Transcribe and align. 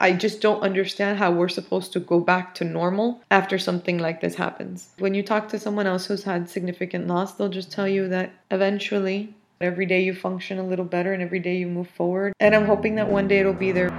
I 0.00 0.12
just 0.12 0.40
don't 0.40 0.60
understand 0.60 1.18
how 1.18 1.32
we're 1.32 1.48
supposed 1.48 1.92
to 1.94 1.98
go 1.98 2.20
back 2.20 2.54
to 2.54 2.64
normal 2.64 3.20
after 3.32 3.58
something 3.58 3.98
like 3.98 4.20
this 4.20 4.36
happens. 4.36 4.90
When 5.00 5.12
you 5.12 5.24
talk 5.24 5.48
to 5.48 5.58
someone 5.58 5.88
else 5.88 6.06
who's 6.06 6.22
had 6.22 6.48
significant 6.48 7.08
loss, 7.08 7.34
they'll 7.34 7.48
just 7.48 7.72
tell 7.72 7.88
you 7.88 8.06
that 8.06 8.32
eventually 8.52 9.34
every 9.60 9.86
day 9.86 10.04
you 10.04 10.14
function 10.14 10.60
a 10.60 10.62
little 10.62 10.84
better 10.84 11.12
and 11.12 11.20
every 11.20 11.40
day 11.40 11.56
you 11.56 11.66
move 11.66 11.88
forward. 11.88 12.32
And 12.38 12.54
I'm 12.54 12.64
hoping 12.64 12.94
that 12.94 13.08
one 13.08 13.26
day 13.26 13.40
it'll 13.40 13.52
be 13.52 13.72
there. 13.72 13.90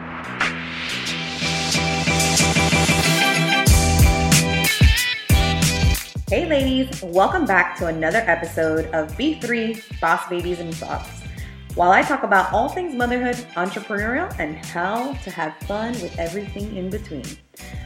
Hey 6.29 6.47
ladies, 6.47 7.02
welcome 7.02 7.46
back 7.46 7.78
to 7.79 7.88
another 7.88 8.24
episode 8.26 8.86
of 8.94 9.12
B3 9.18 10.00
Boss 10.00 10.29
Babies 10.29 10.62
and 10.62 10.74
Thoughts 10.74 11.19
while 11.79 11.91
I 11.93 12.01
talk 12.01 12.23
about 12.23 12.51
all 12.51 12.67
things 12.67 12.93
motherhood, 12.93 13.37
entrepreneurial, 13.55 14.37
and 14.37 14.57
how 14.65 15.13
to 15.13 15.31
have 15.31 15.55
fun 15.59 15.93
with 16.02 16.20
everything 16.20 16.75
in 16.75 16.89
between. 16.89 17.23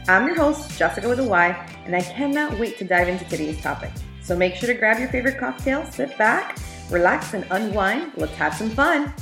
I'm 0.08 0.26
your 0.26 0.34
host, 0.34 0.76
Jessica 0.76 1.08
with 1.08 1.20
a 1.20 1.22
Y, 1.22 1.50
and 1.84 1.94
I 1.94 2.00
cannot 2.00 2.58
wait 2.58 2.76
to 2.78 2.84
dive 2.84 3.06
into 3.06 3.24
today's 3.26 3.62
topic. 3.62 3.92
So 4.20 4.36
make 4.36 4.56
sure 4.56 4.66
to 4.66 4.74
grab 4.74 4.98
your 4.98 5.06
favorite 5.10 5.38
cocktail, 5.38 5.86
sit 5.86 6.18
back, 6.18 6.58
relax, 6.90 7.34
and 7.34 7.46
unwind. 7.52 8.10
Let's 8.16 8.34
have 8.34 8.52
some 8.52 8.70
fun. 8.70 9.14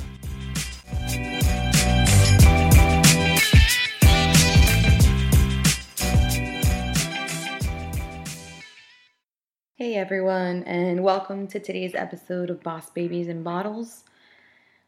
Hey 9.75 9.97
everyone, 9.97 10.63
and 10.63 11.03
welcome 11.03 11.45
to 11.49 11.59
today's 11.59 11.93
episode 11.93 12.49
of 12.49 12.63
Boss 12.63 12.89
Babies 12.89 13.27
and 13.27 13.43
Bottles. 13.43 14.03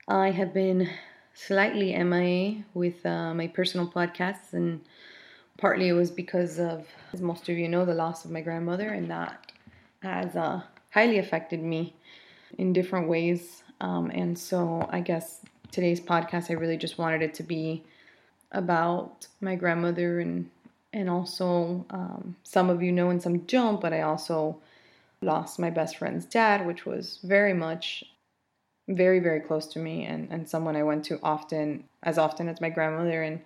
I 0.07 0.29
have 0.29 0.53
been 0.53 0.87
slightly 1.33 1.93
MIA 1.93 2.63
with 2.75 3.03
uh, 3.05 3.33
my 3.33 3.47
personal 3.47 3.87
podcasts, 3.87 4.53
and 4.53 4.81
partly 5.57 5.87
it 5.87 5.93
was 5.93 6.11
because 6.11 6.59
of, 6.59 6.87
as 7.11 7.21
most 7.21 7.49
of 7.49 7.57
you 7.57 7.67
know, 7.67 7.85
the 7.85 7.95
loss 7.95 8.23
of 8.23 8.29
my 8.29 8.41
grandmother, 8.41 8.89
and 8.89 9.09
that 9.09 9.51
has 10.03 10.35
uh, 10.35 10.61
highly 10.91 11.17
affected 11.17 11.63
me 11.63 11.95
in 12.59 12.71
different 12.71 13.07
ways. 13.07 13.63
Um, 13.81 14.11
and 14.11 14.37
so 14.37 14.87
I 14.91 15.01
guess 15.01 15.41
today's 15.71 15.99
podcast, 15.99 16.51
I 16.51 16.53
really 16.53 16.77
just 16.77 16.99
wanted 16.99 17.23
it 17.23 17.33
to 17.35 17.43
be 17.43 17.83
about 18.51 19.27
my 19.41 19.55
grandmother 19.55 20.19
and 20.19 20.49
and 20.93 21.09
also 21.09 21.85
um, 21.89 22.37
some 22.43 22.69
of 22.69 22.81
you 22.81 22.91
know 22.91 23.09
and 23.09 23.21
some 23.21 23.39
don't, 23.39 23.81
but 23.81 23.91
I 23.91 24.01
also 24.01 24.61
lost 25.21 25.59
my 25.59 25.69
best 25.69 25.97
friend's 25.97 26.25
dad, 26.25 26.65
which 26.65 26.85
was 26.85 27.19
very 27.23 27.53
much 27.53 28.05
very 28.87 29.19
very 29.19 29.39
close 29.39 29.65
to 29.65 29.79
me 29.79 30.05
and 30.05 30.27
and 30.31 30.47
someone 30.47 30.75
I 30.75 30.83
went 30.83 31.05
to 31.05 31.19
often 31.23 31.85
as 32.03 32.17
often 32.17 32.47
as 32.47 32.61
my 32.61 32.69
grandmother. 32.69 33.23
And 33.23 33.41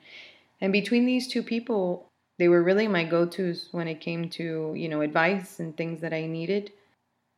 and 0.61 0.73
between 0.73 1.05
these 1.05 1.27
two 1.27 1.43
people 1.43 2.05
they 2.37 2.47
were 2.47 2.63
really 2.63 2.87
my 2.87 3.03
go-tos 3.03 3.67
when 3.71 3.87
it 3.87 3.99
came 3.99 4.29
to 4.31 4.73
you 4.75 4.89
know 4.89 5.01
advice 5.01 5.59
and 5.59 5.75
things 5.75 6.01
that 6.01 6.13
I 6.13 6.25
needed. 6.25 6.71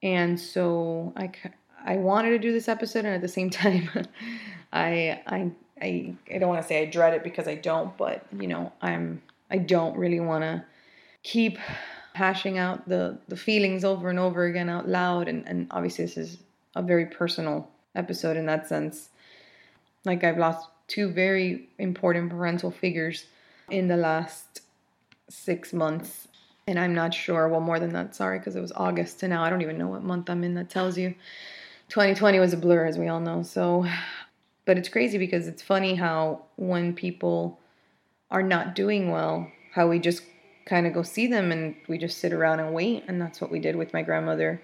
And 0.02 0.40
so 0.40 1.14
I 1.16 1.32
I 1.86 1.98
wanted 1.98 2.32
to 2.32 2.40
do 2.40 2.52
this 2.52 2.68
episode 2.68 3.06
and 3.06 3.16
at 3.16 3.22
the 3.22 3.28
same 3.28 3.50
time 3.64 3.90
I 4.74 5.22
I 5.28 5.52
I 5.82 6.16
I 6.34 6.38
don't 6.38 6.50
want 6.50 6.62
to 6.62 6.68
say 6.68 6.82
I 6.82 6.86
dread 6.86 7.14
it 7.14 7.24
because 7.24 7.48
I 7.48 7.56
don't 7.56 7.96
but 7.98 8.26
you 8.38 8.48
know 8.48 8.72
I'm 8.82 9.22
I 9.52 9.58
don't 9.58 9.98
really 9.98 10.20
want 10.20 10.44
to 10.44 10.64
keep 11.24 11.60
hashing 12.14 12.58
out 12.58 12.88
the 12.88 13.18
the 13.28 13.38
feelings 13.38 13.84
over 13.84 14.10
and 14.10 14.20
over 14.20 14.46
again 14.46 14.70
out 14.70 14.88
loud. 14.88 15.28
And 15.28 15.48
and 15.48 15.68
obviously 15.72 16.06
this 16.06 16.18
is 16.18 16.38
a 16.76 16.82
very 16.82 17.06
personal 17.06 17.70
episode 17.96 18.38
in 18.38 18.46
that 18.46 18.68
sense. 18.68 19.10
Like 20.06 20.24
I've 20.24 20.38
lost 20.38 20.68
two 20.88 21.10
very 21.10 21.70
important 21.78 22.30
parental 22.30 22.72
figures 22.72 23.26
in 23.70 23.88
the 23.88 23.98
last 23.98 24.62
six 25.30 25.74
months. 25.74 26.28
And 26.68 26.78
I'm 26.78 26.94
not 26.94 27.14
sure, 27.14 27.48
well, 27.48 27.60
more 27.60 27.80
than 27.80 27.94
that, 27.94 28.16
sorry, 28.16 28.40
because 28.40 28.56
it 28.56 28.62
was 28.62 28.72
August 28.74 29.20
to 29.22 29.28
now. 29.28 29.44
I 29.44 29.50
don't 29.50 29.62
even 29.62 29.78
know 29.78 29.88
what 29.88 30.04
month 30.04 30.30
I'm 30.30 30.44
in 30.44 30.54
that 30.56 30.70
tells 30.70 30.98
you. 30.98 31.16
2020 31.90 32.40
was 32.40 32.54
a 32.54 32.58
blur, 32.58 32.86
as 32.86 32.98
we 32.98 33.08
all 33.08 33.20
know. 33.20 33.42
So, 33.42 33.86
but 34.66 34.78
it's 34.78 34.90
crazy 34.90 35.18
because 35.18 35.48
it's 35.48 35.62
funny 35.62 35.96
how 35.96 36.44
when 36.56 36.94
people 36.94 37.60
are 38.30 38.44
not 38.44 38.76
doing 38.76 39.12
well, 39.12 39.52
how 39.74 39.88
we 39.88 40.00
just 40.00 40.24
kind 40.66 40.86
of 40.86 40.94
go 40.94 41.04
see 41.04 41.28
them 41.28 41.52
and 41.52 41.76
we 41.88 41.98
just 41.98 42.20
sit 42.20 42.32
around 42.32 42.60
and 42.60 42.74
wait. 42.74 43.04
And 43.08 43.20
that's 43.20 43.42
what 43.42 43.52
we 43.52 43.60
did 43.60 43.76
with 43.76 43.94
my 43.94 44.04
grandmother 44.04 44.62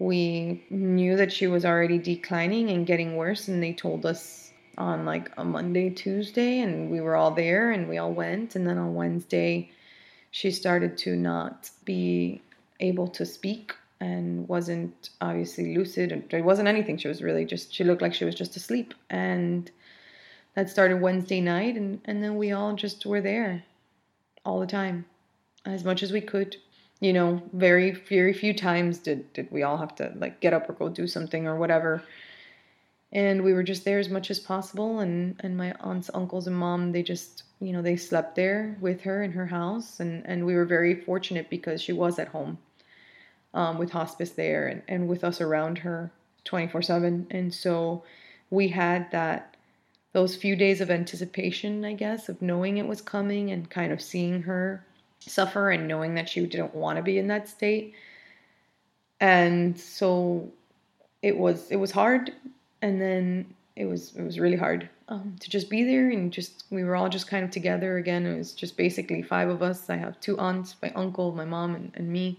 we 0.00 0.64
knew 0.70 1.14
that 1.14 1.30
she 1.30 1.46
was 1.46 1.66
already 1.66 1.98
declining 1.98 2.70
and 2.70 2.86
getting 2.86 3.16
worse 3.16 3.48
and 3.48 3.62
they 3.62 3.74
told 3.74 4.06
us 4.06 4.50
on 4.78 5.04
like 5.04 5.30
a 5.36 5.44
monday 5.44 5.90
tuesday 5.90 6.60
and 6.60 6.90
we 6.90 7.02
were 7.02 7.14
all 7.14 7.30
there 7.30 7.70
and 7.70 7.86
we 7.86 7.98
all 7.98 8.10
went. 8.10 8.56
And 8.56 8.66
then 8.66 8.78
on 8.78 8.94
wednesday 8.94 9.70
she 10.30 10.50
started 10.50 10.96
to 10.98 11.14
not 11.16 11.70
be 11.84 12.40
able 12.80 13.08
to 13.08 13.26
speak 13.26 13.74
and 14.00 14.48
wasn't 14.48 15.10
obviously 15.20 15.76
lucid 15.76 16.24
there 16.30 16.42
wasn't 16.42 16.68
anything. 16.68 16.96
She 16.96 17.08
was 17.08 17.22
really 17.22 17.44
just 17.44 17.72
she 17.72 17.84
looked 17.84 18.00
like 18.00 18.14
she 18.14 18.24
was 18.24 18.34
just 18.34 18.56
asleep. 18.56 18.94
And 19.10 19.70
that 20.54 20.70
started 20.70 21.02
wednesday 21.02 21.42
night 21.42 21.76
and, 21.76 22.00
and 22.06 22.24
then 22.24 22.36
we 22.36 22.52
all 22.52 22.72
just 22.74 23.04
were 23.04 23.20
there 23.20 23.64
all 24.46 24.60
the 24.60 24.66
time 24.66 25.04
as 25.66 25.84
much 25.84 26.02
as 26.02 26.10
we 26.10 26.22
could 26.22 26.56
you 27.00 27.12
know, 27.12 27.42
very 27.52 27.92
very 27.92 28.32
few 28.32 28.54
times 28.54 28.98
did 28.98 29.32
did 29.32 29.50
we 29.50 29.62
all 29.62 29.78
have 29.78 29.94
to 29.96 30.12
like 30.16 30.40
get 30.40 30.52
up 30.52 30.68
or 30.68 30.74
go 30.74 30.88
do 30.88 31.06
something 31.06 31.46
or 31.46 31.56
whatever. 31.56 32.02
And 33.12 33.42
we 33.42 33.52
were 33.52 33.64
just 33.64 33.84
there 33.84 33.98
as 33.98 34.08
much 34.08 34.30
as 34.30 34.38
possible 34.38 35.00
and 35.00 35.40
and 35.40 35.56
my 35.56 35.74
aunts, 35.80 36.10
uncles 36.14 36.46
and 36.46 36.56
mom, 36.56 36.92
they 36.92 37.02
just, 37.02 37.44
you 37.60 37.72
know, 37.72 37.82
they 37.82 37.96
slept 37.96 38.36
there 38.36 38.76
with 38.80 39.00
her 39.02 39.22
in 39.22 39.32
her 39.32 39.46
house 39.46 40.00
and 40.00 40.24
and 40.26 40.46
we 40.46 40.54
were 40.54 40.66
very 40.66 40.94
fortunate 40.94 41.50
because 41.50 41.82
she 41.82 41.92
was 41.92 42.18
at 42.18 42.28
home. 42.28 42.58
Um, 43.52 43.78
with 43.78 43.90
hospice 43.90 44.30
there 44.30 44.68
and, 44.68 44.82
and 44.86 45.08
with 45.08 45.24
us 45.24 45.40
around 45.40 45.78
her 45.78 46.12
24 46.44 46.82
7 46.82 47.26
and 47.30 47.52
so 47.52 48.04
we 48.50 48.68
had 48.68 49.10
that 49.10 49.56
those 50.12 50.36
few 50.36 50.56
days 50.56 50.80
of 50.80 50.90
anticipation 50.90 51.84
i 51.84 51.92
guess 51.92 52.28
of 52.28 52.40
knowing 52.40 52.78
it 52.78 52.86
was 52.86 53.00
coming 53.00 53.50
and 53.50 53.68
kind 53.70 53.92
of 53.92 54.00
seeing 54.00 54.42
her 54.42 54.84
suffer 55.20 55.70
and 55.70 55.86
knowing 55.86 56.14
that 56.14 56.28
she 56.28 56.44
didn't 56.46 56.74
want 56.74 56.96
to 56.96 57.02
be 57.02 57.18
in 57.18 57.28
that 57.28 57.48
state. 57.48 57.94
And 59.20 59.78
so 59.78 60.50
it 61.22 61.36
was 61.36 61.70
it 61.70 61.76
was 61.76 61.90
hard. 61.90 62.32
And 62.82 63.00
then 63.00 63.54
it 63.76 63.84
was 63.84 64.14
it 64.16 64.22
was 64.22 64.38
really 64.38 64.56
hard 64.56 64.88
um, 65.08 65.36
to 65.40 65.50
just 65.50 65.68
be 65.68 65.84
there 65.84 66.10
and 66.10 66.32
just 66.32 66.64
we 66.70 66.84
were 66.84 66.96
all 66.96 67.08
just 67.08 67.28
kind 67.28 67.44
of 67.44 67.50
together 67.50 67.98
again. 67.98 68.26
It 68.26 68.36
was 68.36 68.52
just 68.52 68.76
basically 68.76 69.22
five 69.22 69.48
of 69.48 69.62
us. 69.62 69.90
I 69.90 69.96
have 69.96 70.20
two 70.20 70.38
aunts 70.38 70.76
my 70.82 70.92
uncle 70.94 71.32
my 71.32 71.44
mom 71.44 71.74
and, 71.74 71.92
and 71.94 72.08
me. 72.08 72.38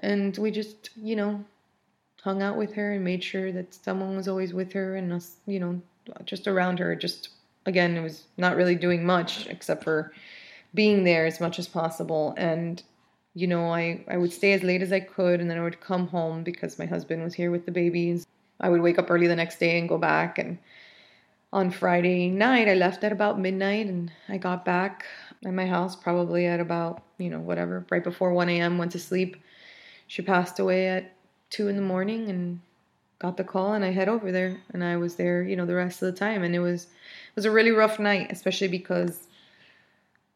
And 0.00 0.36
we 0.38 0.50
just 0.50 0.90
you 0.96 1.16
know 1.16 1.44
hung 2.22 2.42
out 2.42 2.56
with 2.56 2.74
her 2.74 2.92
and 2.92 3.04
made 3.04 3.22
sure 3.22 3.52
that 3.52 3.72
someone 3.72 4.16
was 4.16 4.28
always 4.28 4.52
with 4.52 4.72
her 4.72 4.96
and 4.96 5.12
us 5.12 5.36
you 5.46 5.60
know 5.60 5.80
just 6.24 6.46
around 6.46 6.78
her. 6.78 6.94
Just 6.94 7.30
again 7.66 7.96
it 7.96 8.02
was 8.02 8.24
not 8.36 8.56
really 8.56 8.74
doing 8.74 9.04
much 9.04 9.46
except 9.46 9.84
for 9.84 10.12
being 10.74 11.04
there 11.04 11.26
as 11.26 11.40
much 11.40 11.58
as 11.58 11.66
possible. 11.66 12.34
And, 12.36 12.82
you 13.34 13.46
know, 13.46 13.72
I, 13.72 14.04
I 14.08 14.16
would 14.16 14.32
stay 14.32 14.52
as 14.52 14.62
late 14.62 14.82
as 14.82 14.92
I 14.92 15.00
could 15.00 15.40
and 15.40 15.50
then 15.50 15.58
I 15.58 15.62
would 15.62 15.80
come 15.80 16.08
home 16.08 16.42
because 16.42 16.78
my 16.78 16.86
husband 16.86 17.22
was 17.22 17.34
here 17.34 17.50
with 17.50 17.66
the 17.66 17.72
babies. 17.72 18.26
I 18.60 18.68
would 18.68 18.80
wake 18.80 18.98
up 18.98 19.10
early 19.10 19.26
the 19.26 19.36
next 19.36 19.58
day 19.58 19.78
and 19.78 19.88
go 19.88 19.98
back. 19.98 20.38
And 20.38 20.58
on 21.52 21.70
Friday 21.70 22.28
night, 22.28 22.68
I 22.68 22.74
left 22.74 23.04
at 23.04 23.12
about 23.12 23.40
midnight 23.40 23.86
and 23.86 24.12
I 24.28 24.36
got 24.36 24.64
back 24.64 25.04
at 25.44 25.54
my 25.54 25.66
house 25.66 25.96
probably 25.96 26.46
at 26.46 26.60
about, 26.60 27.02
you 27.18 27.30
know, 27.30 27.40
whatever, 27.40 27.86
right 27.90 28.04
before 28.04 28.32
1 28.32 28.48
a.m., 28.48 28.78
went 28.78 28.92
to 28.92 28.98
sleep. 28.98 29.36
She 30.06 30.22
passed 30.22 30.58
away 30.58 30.88
at 30.88 31.14
2 31.50 31.68
in 31.68 31.76
the 31.76 31.82
morning 31.82 32.28
and 32.28 32.60
got 33.18 33.36
the 33.36 33.44
call 33.44 33.72
and 33.72 33.84
I 33.84 33.90
head 33.90 34.08
over 34.08 34.30
there 34.30 34.60
and 34.72 34.84
I 34.84 34.96
was 34.96 35.16
there, 35.16 35.42
you 35.42 35.56
know, 35.56 35.66
the 35.66 35.74
rest 35.74 36.02
of 36.02 36.12
the 36.12 36.18
time 36.18 36.42
and 36.42 36.54
it 36.54 36.60
was 36.60 36.84
it 36.84 37.36
was 37.36 37.44
a 37.44 37.50
really 37.50 37.70
rough 37.70 37.98
night, 37.98 38.28
especially 38.30 38.68
because 38.68 39.27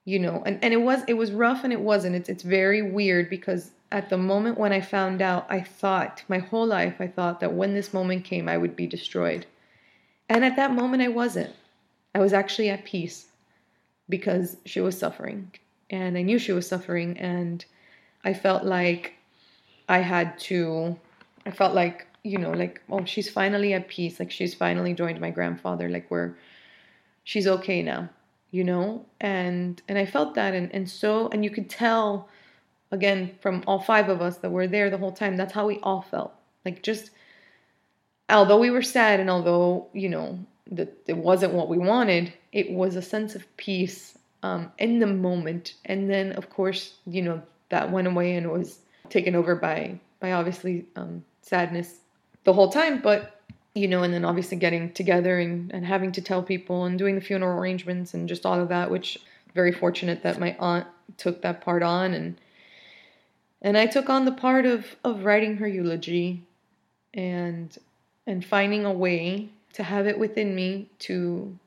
you 0.04 0.18
know 0.18 0.42
and, 0.44 0.62
and 0.62 0.74
it 0.74 0.80
was 0.80 1.02
it 1.06 1.14
was 1.14 1.32
rough 1.32 1.64
and 1.64 1.72
it 1.72 1.80
wasn't. 1.80 2.16
It's 2.16 2.28
it's 2.28 2.42
very 2.42 2.82
weird 2.82 3.30
because 3.30 3.70
at 3.92 4.08
the 4.08 4.16
moment 4.16 4.58
when 4.58 4.72
i 4.72 4.80
found 4.80 5.20
out 5.20 5.46
i 5.50 5.60
thought 5.60 6.24
my 6.26 6.38
whole 6.38 6.66
life 6.66 6.96
i 6.98 7.06
thought 7.06 7.40
that 7.40 7.52
when 7.52 7.74
this 7.74 7.92
moment 7.92 8.24
came 8.24 8.48
i 8.48 8.56
would 8.56 8.74
be 8.74 8.86
destroyed. 8.86 9.46
And 10.28 10.44
at 10.44 10.56
that 10.56 10.72
moment 10.72 11.02
i 11.02 11.08
wasn't. 11.08 11.54
I 12.14 12.18
was 12.18 12.32
actually 12.32 12.70
at 12.70 12.84
peace 12.84 13.26
because 14.08 14.56
she 14.64 14.80
was 14.80 14.98
suffering. 14.98 15.52
And 15.90 16.16
i 16.18 16.22
knew 16.22 16.38
she 16.38 16.52
was 16.52 16.66
suffering 16.66 17.18
and 17.18 17.64
i 18.24 18.32
felt 18.34 18.64
like 18.64 19.12
i 19.88 19.98
had 19.98 20.38
to 20.38 20.96
i 21.46 21.50
felt 21.50 21.74
like 21.74 22.06
you 22.24 22.38
know 22.38 22.52
like 22.52 22.80
oh 22.90 23.04
she's 23.04 23.30
finally 23.30 23.72
at 23.74 23.88
peace. 23.88 24.18
Like 24.18 24.30
she's 24.30 24.54
finally 24.54 24.94
joined 24.94 25.20
my 25.20 25.30
grandfather. 25.30 25.88
Like 25.88 26.10
we're 26.10 26.34
she's 27.24 27.46
okay 27.46 27.82
now 27.82 28.08
you 28.52 28.62
know 28.62 29.04
and 29.20 29.82
and 29.88 29.98
i 29.98 30.06
felt 30.06 30.34
that 30.36 30.54
and 30.54 30.72
and 30.72 30.88
so 30.88 31.28
and 31.28 31.42
you 31.42 31.50
could 31.50 31.68
tell 31.68 32.28
again 32.92 33.36
from 33.40 33.64
all 33.66 33.80
five 33.80 34.08
of 34.08 34.22
us 34.22 34.36
that 34.38 34.50
were 34.50 34.68
there 34.68 34.88
the 34.88 34.98
whole 34.98 35.12
time 35.12 35.36
that's 35.36 35.52
how 35.52 35.66
we 35.66 35.80
all 35.82 36.02
felt 36.02 36.32
like 36.64 36.82
just 36.82 37.10
although 38.28 38.58
we 38.58 38.70
were 38.70 38.82
sad 38.82 39.18
and 39.18 39.28
although 39.28 39.88
you 39.92 40.08
know 40.08 40.38
that 40.72 41.02
it 41.06 41.16
wasn't 41.16 41.52
what 41.52 41.68
we 41.68 41.78
wanted, 41.78 42.32
it 42.52 42.70
was 42.70 42.96
a 42.96 43.02
sense 43.02 43.34
of 43.34 43.56
peace 43.56 44.18
um, 44.42 44.72
in 44.78 44.98
the 44.98 45.06
moment. 45.06 45.74
And 45.84 46.10
then, 46.10 46.32
of 46.32 46.50
course, 46.50 46.94
you 47.06 47.22
know, 47.22 47.42
that 47.68 47.90
went 47.90 48.06
away 48.06 48.34
and 48.36 48.50
was 48.50 48.78
taken 49.08 49.34
over 49.34 49.54
by 49.54 49.98
by 50.20 50.32
obviously 50.32 50.86
um, 50.96 51.24
sadness 51.42 51.98
the 52.44 52.52
whole 52.52 52.70
time. 52.70 53.00
But 53.00 53.41
you 53.74 53.88
know, 53.88 54.02
and 54.02 54.12
then 54.12 54.24
obviously 54.24 54.56
getting 54.56 54.92
together 54.92 55.38
and, 55.38 55.72
and 55.72 55.86
having 55.86 56.12
to 56.12 56.20
tell 56.20 56.42
people 56.42 56.84
and 56.84 56.98
doing 56.98 57.14
the 57.14 57.20
funeral 57.20 57.58
arrangements 57.58 58.12
and 58.12 58.28
just 58.28 58.44
all 58.44 58.60
of 58.60 58.68
that, 58.68 58.90
which 58.90 59.18
very 59.54 59.72
fortunate 59.72 60.22
that 60.22 60.38
my 60.38 60.56
aunt 60.58 60.86
took 61.16 61.42
that 61.42 61.60
part 61.60 61.82
on 61.82 62.14
and 62.14 62.40
and 63.60 63.76
I 63.78 63.86
took 63.86 64.08
on 64.08 64.24
the 64.24 64.32
part 64.32 64.66
of 64.66 64.96
of 65.04 65.24
writing 65.24 65.56
her 65.58 65.68
eulogy 65.68 66.42
and 67.14 67.76
and 68.26 68.44
finding 68.44 68.84
a 68.84 68.92
way 68.92 69.50
to 69.74 69.82
have 69.82 70.06
it 70.06 70.18
within 70.18 70.54
me 70.54 70.88
to 71.00 71.58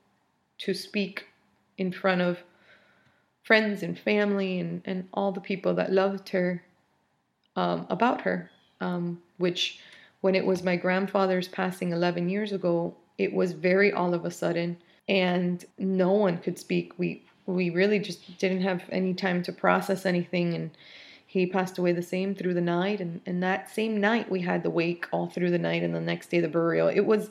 to 0.60 0.74
speak 0.74 1.28
in 1.78 1.92
front 1.92 2.22
of 2.22 2.40
friends 3.44 3.84
and 3.84 3.98
family 4.00 4.60
and, 4.60 4.81
and 4.86 5.08
all 5.13 5.31
the 5.31 5.42
people 5.42 5.75
that 5.75 5.92
loved 5.92 6.30
her 6.30 6.63
um, 7.56 7.86
about 7.90 8.22
her 8.22 8.50
um, 8.81 9.22
which 9.38 9.80
when 10.25 10.33
it 10.33 10.44
was 10.44 10.63
my 10.63 10.75
grandfather's 10.75 11.48
passing 11.48 11.92
11 11.92 12.30
years 12.30 12.51
ago 12.51 12.95
it 13.19 13.31
was 13.31 13.51
very 13.51 13.94
all 13.94 14.16
of 14.16 14.25
a 14.25 14.31
sudden 14.31 14.75
and 15.07 15.66
no 15.77 16.13
one 16.13 16.39
could 16.39 16.57
speak. 16.57 16.98
We 16.98 17.24
we 17.45 17.69
really 17.69 18.00
just 18.00 18.39
didn't 18.39 18.62
have 18.62 18.81
any 18.89 19.13
time 19.13 19.44
to 19.44 19.51
process 19.54 20.04
anything 20.04 20.56
and 20.56 20.72
he 21.27 21.45
passed 21.45 21.77
away 21.77 21.92
the 21.92 22.01
same 22.01 22.33
through 22.33 22.56
the 22.56 22.69
night 22.80 23.01
and, 23.01 23.22
and 23.27 23.44
that 23.44 23.69
same 23.69 24.01
night 24.01 24.31
we 24.31 24.42
had 24.42 24.63
the 24.63 24.72
wake 24.72 25.06
all 25.12 25.27
through 25.27 25.51
the 25.51 25.60
night 25.60 25.83
and 25.83 25.94
the 25.94 26.01
next 26.01 26.31
day 26.31 26.39
the 26.39 26.48
burial. 26.48 26.88
It 26.88 27.06
was 27.06 27.30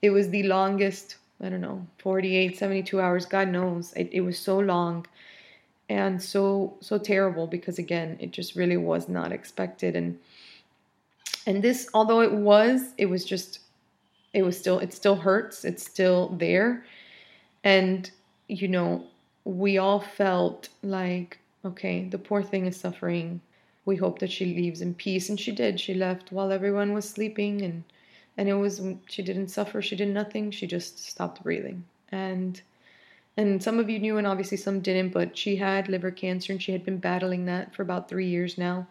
it 0.00 0.10
was 0.10 0.30
the 0.30 0.44
longest 0.44 1.16
i 1.40 1.48
don't 1.48 1.60
know 1.60 1.84
48 1.98 2.56
72 2.56 3.00
hours 3.00 3.26
god 3.26 3.48
knows. 3.48 3.92
It, 3.94 4.10
it 4.12 4.20
was 4.20 4.38
so 4.38 4.60
long 4.60 5.06
and 5.88 6.22
so 6.22 6.76
so 6.80 6.98
terrible 6.98 7.48
because 7.48 7.80
again 7.80 8.16
it 8.20 8.30
just 8.30 8.54
really 8.54 8.76
was 8.76 9.08
not 9.08 9.32
expected 9.32 9.96
and 9.96 10.20
and 11.48 11.64
this 11.64 11.88
although 11.94 12.20
it 12.20 12.32
was 12.32 12.94
it 12.98 13.06
was 13.06 13.24
just 13.24 13.60
it 14.32 14.42
was 14.42 14.56
still 14.56 14.78
it 14.78 14.92
still 14.92 15.16
hurts 15.16 15.64
it's 15.64 15.84
still 15.84 16.28
there 16.38 16.84
and 17.64 18.12
you 18.46 18.68
know 18.68 19.04
we 19.44 19.78
all 19.78 20.00
felt 20.00 20.68
like 20.82 21.38
okay, 21.64 22.04
the 22.04 22.18
poor 22.18 22.42
thing 22.42 22.66
is 22.66 22.78
suffering. 22.78 23.40
We 23.84 23.96
hope 23.96 24.18
that 24.18 24.30
she 24.30 24.44
leaves 24.46 24.80
in 24.80 24.94
peace. 24.94 25.28
And 25.28 25.40
she 25.40 25.52
did. 25.52 25.80
She 25.80 25.94
left 25.94 26.32
while 26.32 26.52
everyone 26.52 26.92
was 26.92 27.08
sleeping 27.08 27.62
and 27.62 27.84
and 28.36 28.48
it 28.48 28.54
was 28.54 28.80
she 29.08 29.22
didn't 29.22 29.48
suffer, 29.48 29.82
she 29.82 29.96
did 29.96 30.08
nothing, 30.08 30.52
she 30.52 30.66
just 30.66 30.98
stopped 31.04 31.42
breathing. 31.42 31.84
And 32.12 32.60
and 33.36 33.62
some 33.62 33.78
of 33.78 33.88
you 33.88 33.98
knew 33.98 34.18
and 34.18 34.26
obviously 34.26 34.56
some 34.56 34.80
didn't, 34.80 35.12
but 35.12 35.36
she 35.36 35.56
had 35.56 35.88
liver 35.88 36.10
cancer 36.10 36.52
and 36.52 36.62
she 36.62 36.72
had 36.72 36.84
been 36.84 36.98
battling 36.98 37.46
that 37.46 37.74
for 37.74 37.82
about 37.82 38.08
three 38.08 38.28
years 38.28 38.58
now. 38.58 38.86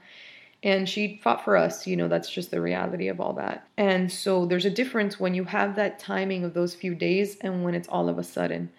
And 0.63 0.89
she 0.89 1.19
fought 1.23 1.43
for 1.43 1.55
us, 1.55 1.85
you 1.85 1.95
know, 1.95 2.07
that's 2.07 2.29
just 2.29 2.49
the 2.49 2.61
reality 2.61 3.07
of 3.07 3.21
all 3.21 3.33
that. 3.33 3.67
And 3.77 4.11
so 4.11 4.45
there's 4.45 4.65
a 4.65 4.71
difference 4.71 5.19
when 5.19 5.35
you 5.35 5.43
have 5.43 5.75
that 5.75 5.99
timing 5.99 6.43
of 6.43 6.53
those 6.53 6.73
few 6.73 6.95
days 6.95 7.37
and 7.41 7.63
when 7.63 7.75
it's 7.75 7.87
all 7.87 8.09
of 8.09 8.17
a 8.17 8.23
sudden 8.23 8.71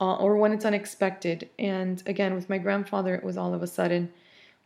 uh, 0.00 0.16
or 0.16 0.36
when 0.36 0.52
it's 0.52 0.64
unexpected. 0.64 1.48
And 1.58 2.02
again, 2.06 2.34
with 2.34 2.50
my 2.50 2.58
grandfather, 2.58 3.14
it 3.14 3.24
was 3.24 3.36
all 3.38 3.54
of 3.54 3.62
a 3.62 3.66
sudden. 3.66 4.12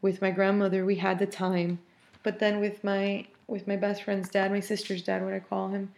With 0.02 0.22
my 0.22 0.30
grandmother, 0.30 0.84
we 0.84 0.96
had 0.96 1.18
the 1.18 1.26
time, 1.26 1.78
but 2.22 2.38
then 2.38 2.60
with 2.60 2.84
my 2.84 3.26
with 3.46 3.66
my 3.66 3.76
best 3.76 4.02
friend's 4.02 4.28
dad, 4.28 4.50
my 4.50 4.60
sister's 4.60 5.02
dad, 5.02 5.24
what 5.24 5.32
I 5.32 5.40
call 5.40 5.68
him, 5.68 5.90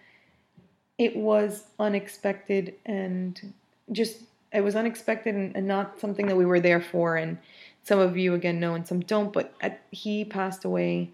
it 0.99 1.17
was 1.17 1.65
unexpected 1.79 2.75
and 2.87 3.53
just 3.91 4.19
it 4.53 4.63
was 4.63 4.77
unexpected 4.77 5.35
and, 5.35 5.57
and 5.57 5.67
not 5.67 6.01
something 6.01 6.27
that 6.27 6.37
we 6.37 6.47
were 6.47 6.61
there 6.61 6.81
for. 6.81 7.17
And 7.17 7.39
some 7.85 7.99
of 7.99 8.17
you 8.17 8.35
again 8.35 8.61
know 8.61 8.75
and 8.75 8.87
some 8.87 9.01
don't, 9.01 9.33
but 9.33 9.55
at, 9.61 9.83
he 9.91 10.25
passed 10.25 10.65
away 10.65 11.11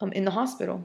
um, 0.00 0.12
in 0.12 0.24
the 0.24 0.30
hospital. 0.30 0.82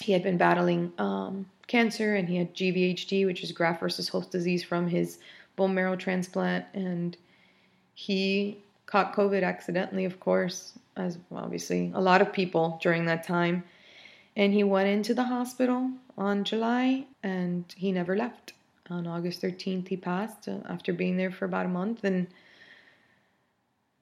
He 0.00 0.12
had 0.12 0.22
been 0.22 0.36
battling 0.36 0.92
um, 0.98 1.46
cancer 1.66 2.14
and 2.14 2.28
he 2.28 2.36
had 2.36 2.54
GVHD, 2.54 3.26
which 3.26 3.42
is 3.42 3.52
graft 3.52 3.80
versus 3.80 4.08
host 4.08 4.30
disease 4.30 4.64
from 4.64 4.88
his 4.88 5.18
bone 5.56 5.74
marrow 5.74 5.96
transplant, 5.96 6.64
and 6.74 7.16
he 7.94 8.58
caught 8.86 9.14
COVID 9.14 9.42
accidentally, 9.44 10.04
of 10.04 10.18
course, 10.18 10.72
as 10.96 11.18
obviously 11.32 11.92
a 11.94 12.00
lot 12.00 12.20
of 12.20 12.32
people 12.32 12.78
during 12.82 13.06
that 13.06 13.24
time. 13.24 13.62
And 14.36 14.52
he 14.52 14.64
went 14.64 14.88
into 14.88 15.14
the 15.14 15.24
hospital 15.24 15.90
on 16.16 16.44
July 16.44 17.06
and 17.22 17.64
he 17.76 17.92
never 17.92 18.16
left. 18.16 18.52
On 18.88 19.06
August 19.06 19.42
13th, 19.42 19.88
he 19.88 19.96
passed 19.96 20.48
uh, 20.48 20.58
after 20.68 20.92
being 20.92 21.16
there 21.16 21.30
for 21.30 21.44
about 21.44 21.66
a 21.66 21.68
month. 21.68 22.04
And 22.04 22.26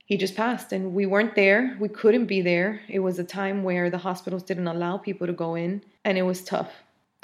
he 0.08 0.16
just 0.16 0.34
passed 0.34 0.72
and 0.72 0.94
we 0.94 1.06
weren't 1.06 1.34
there 1.34 1.76
we 1.78 1.88
couldn't 1.88 2.26
be 2.26 2.40
there 2.40 2.80
it 2.88 2.98
was 2.98 3.18
a 3.18 3.24
time 3.24 3.62
where 3.62 3.90
the 3.90 3.98
hospitals 3.98 4.42
didn't 4.42 4.66
allow 4.66 4.96
people 4.96 5.26
to 5.26 5.32
go 5.32 5.54
in 5.54 5.82
and 6.04 6.18
it 6.18 6.22
was 6.22 6.42
tough 6.42 6.70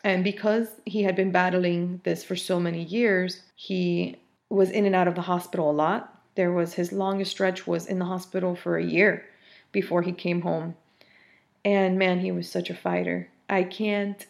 and 0.05 0.23
because 0.23 0.69
he 0.85 1.03
had 1.03 1.17
been 1.17 1.33
battling 1.33 2.01
this 2.05 2.23
for 2.23 2.37
so 2.37 2.61
many 2.61 2.85
years 2.85 3.41
he 3.57 4.17
was 4.55 4.71
in 4.71 4.87
and 4.87 4.95
out 4.95 5.09
of 5.09 5.15
the 5.15 5.23
hospital 5.23 5.71
a 5.71 5.73
lot. 5.73 6.23
There 6.37 6.53
was 6.53 6.75
his 6.75 6.93
longest 6.93 7.31
stretch 7.31 7.67
was 7.67 7.87
in 7.87 7.99
the 7.99 8.05
hospital 8.05 8.55
for 8.55 8.77
a 8.77 8.85
year 8.85 9.25
before 9.73 10.03
he 10.03 10.13
came 10.13 10.43
home. 10.43 10.77
And 11.65 11.99
man, 11.99 12.21
he 12.21 12.33
was 12.33 12.51
such 12.51 12.71
a 12.71 12.75
fighter. 12.75 13.29
I 13.49 13.65
can't 13.65 14.27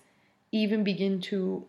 even 0.52 0.84
begin 0.84 1.20
to 1.22 1.64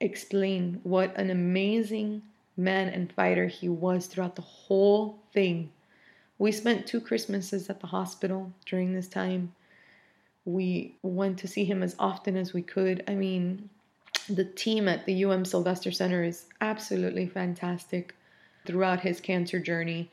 explain 0.00 0.80
what 0.82 1.16
an 1.16 1.30
amazing 1.30 2.22
man 2.56 2.88
and 2.88 3.12
fighter 3.12 3.46
he 3.46 3.68
was 3.68 4.06
throughout 4.06 4.36
the 4.36 4.42
whole 4.42 5.18
thing. 5.32 5.70
We 6.44 6.52
spent 6.52 6.86
two 6.86 7.00
Christmases 7.00 7.70
at 7.70 7.80
the 7.80 7.86
hospital 7.86 8.52
during 8.66 8.92
this 8.92 9.08
time. 9.08 9.54
We 10.44 10.94
went 11.02 11.38
to 11.38 11.48
see 11.48 11.64
him 11.64 11.82
as 11.82 11.96
often 11.98 12.36
as 12.36 12.52
we 12.52 12.60
could. 12.60 13.02
I 13.08 13.14
mean, 13.14 13.70
the 14.28 14.44
team 14.44 14.86
at 14.86 15.06
the 15.06 15.24
UM 15.24 15.46
Sylvester 15.46 15.90
Center 15.90 16.22
is 16.22 16.44
absolutely 16.60 17.26
fantastic 17.26 18.14
throughout 18.66 19.00
his 19.00 19.22
cancer 19.22 19.58
journey. 19.58 20.10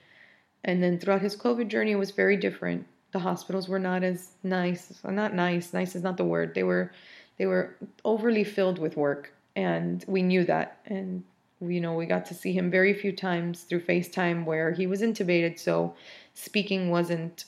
And 0.64 0.82
then 0.82 1.00
throughout 1.00 1.22
his 1.22 1.36
COVID 1.36 1.68
journey, 1.68 1.92
it 1.92 2.00
was 2.00 2.12
very 2.12 2.38
different. 2.38 2.88
The 3.12 3.20
hospitals 3.20 3.68
were 3.68 3.78
not 3.78 4.02
as 4.02 4.30
nice, 4.42 5.02
not 5.04 5.36
nice, 5.36 5.74
nice 5.74 5.98
is 5.98 6.02
not 6.02 6.16
the 6.16 6.24
word. 6.24 6.56
They 6.56 6.64
were 6.64 6.94
they 7.40 7.46
were 7.46 7.76
overly 8.06 8.46
filled 8.46 8.80
with 8.80 8.96
work 8.96 9.34
and 9.58 10.06
we 10.08 10.22
knew 10.22 10.46
that 10.46 10.78
and 10.86 11.26
you 11.60 11.82
know 11.82 11.94
we 11.94 12.06
got 12.06 12.26
to 12.26 12.34
see 12.34 12.54
him 12.54 12.72
very 12.72 12.94
few 12.94 13.12
times 13.12 13.64
through 13.64 13.82
FaceTime 13.82 14.46
where 14.46 14.72
he 14.72 14.88
was 14.88 15.02
intubated 15.02 15.60
so 15.60 15.94
speaking 16.34 16.90
wasn't 16.90 17.46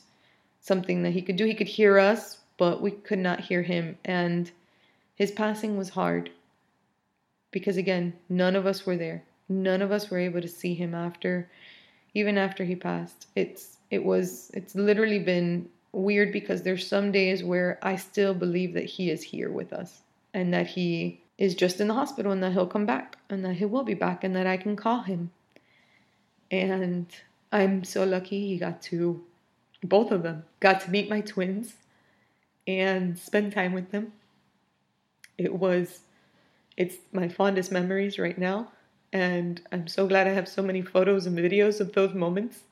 something 0.62 1.04
that 1.04 1.12
he 1.12 1.22
could 1.22 1.36
do 1.36 1.46
he 1.46 1.54
could 1.54 1.68
hear 1.68 1.98
us 1.98 2.40
but 2.58 2.82
we 2.82 2.92
could 2.92 3.20
not 3.20 3.40
hear 3.40 3.62
him 3.62 3.98
and 4.06 4.52
his 5.16 5.32
passing 5.32 5.78
was 5.78 5.90
hard 5.90 6.32
because 7.54 7.78
again, 7.78 8.14
none 8.28 8.58
of 8.58 8.66
us 8.66 8.86
were 8.86 8.98
there. 8.98 9.24
None 9.48 9.82
of 9.82 9.92
us 9.92 10.10
were 10.10 10.18
able 10.18 10.42
to 10.42 10.48
see 10.48 10.74
him 10.74 10.94
after 10.94 11.50
even 12.14 12.38
after 12.38 12.66
he 12.66 12.76
passed. 12.76 13.28
It's 13.36 13.78
it 13.90 14.04
was 14.04 14.52
it's 14.54 14.76
literally 14.76 15.20
been 15.20 15.70
weird 15.94 16.34
because 16.34 16.64
there's 16.64 16.86
some 16.88 17.12
days 17.12 17.44
where 17.44 17.80
I 17.82 17.96
still 17.96 18.34
believe 18.34 18.74
that 18.74 18.86
he 18.86 19.12
is 19.12 19.24
here 19.24 19.52
with 19.52 19.72
us 19.72 20.02
and 20.34 20.54
that 20.54 20.68
he 20.68 21.22
is 21.38 21.56
just 21.56 21.80
in 21.80 21.88
the 21.88 21.94
hospital 21.94 22.32
and 22.32 22.42
that 22.44 22.54
he'll 22.54 22.68
come 22.68 22.86
back 22.86 23.18
and 23.30 23.46
that 23.46 23.54
he 23.54 23.66
will 23.66 23.84
be 23.84 23.94
back 23.94 24.24
and 24.24 24.36
that 24.36 24.48
I 24.48 24.58
can 24.58 24.76
call 24.76 25.02
him. 25.02 25.32
And 26.50 27.08
I'm 27.54 27.84
so 27.84 28.04
lucky 28.04 28.48
he 28.48 28.58
got 28.58 28.82
to 28.84 29.24
both 29.84 30.12
of 30.12 30.24
them 30.24 30.44
got 30.60 30.82
to 30.82 30.90
meet 30.90 31.10
my 31.10 31.22
twins 31.22 31.76
and 32.68 33.18
spend 33.20 33.54
time 33.54 33.74
with 33.74 33.92
them. 33.92 34.12
It 35.38 35.54
was 35.54 36.00
it's 36.76 36.96
my 37.12 37.28
fondest 37.28 37.72
memories 37.72 38.18
right 38.18 38.38
now. 38.38 38.72
And 39.12 39.62
I'm 39.72 39.88
so 39.88 40.08
glad 40.08 40.28
I 40.28 40.32
have 40.32 40.48
so 40.48 40.64
many 40.64 40.82
photos 40.82 41.28
and 41.28 41.38
videos 41.38 41.80
of 41.80 41.94
those 41.94 42.16
moments. 42.16 42.64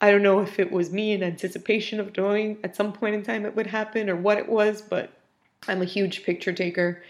I 0.00 0.10
don't 0.10 0.22
know 0.22 0.40
if 0.40 0.58
it 0.58 0.72
was 0.72 0.90
me 0.90 1.12
in 1.12 1.22
anticipation 1.22 2.00
of 2.00 2.16
knowing 2.16 2.56
at 2.64 2.76
some 2.76 2.94
point 2.94 3.14
in 3.14 3.22
time 3.22 3.44
it 3.44 3.54
would 3.54 3.66
happen 3.66 4.08
or 4.08 4.16
what 4.16 4.38
it 4.38 4.48
was, 4.48 4.80
but 4.80 5.12
I'm 5.68 5.82
a 5.82 5.86
huge 5.86 6.24
picture 6.24 6.54
taker 6.54 7.02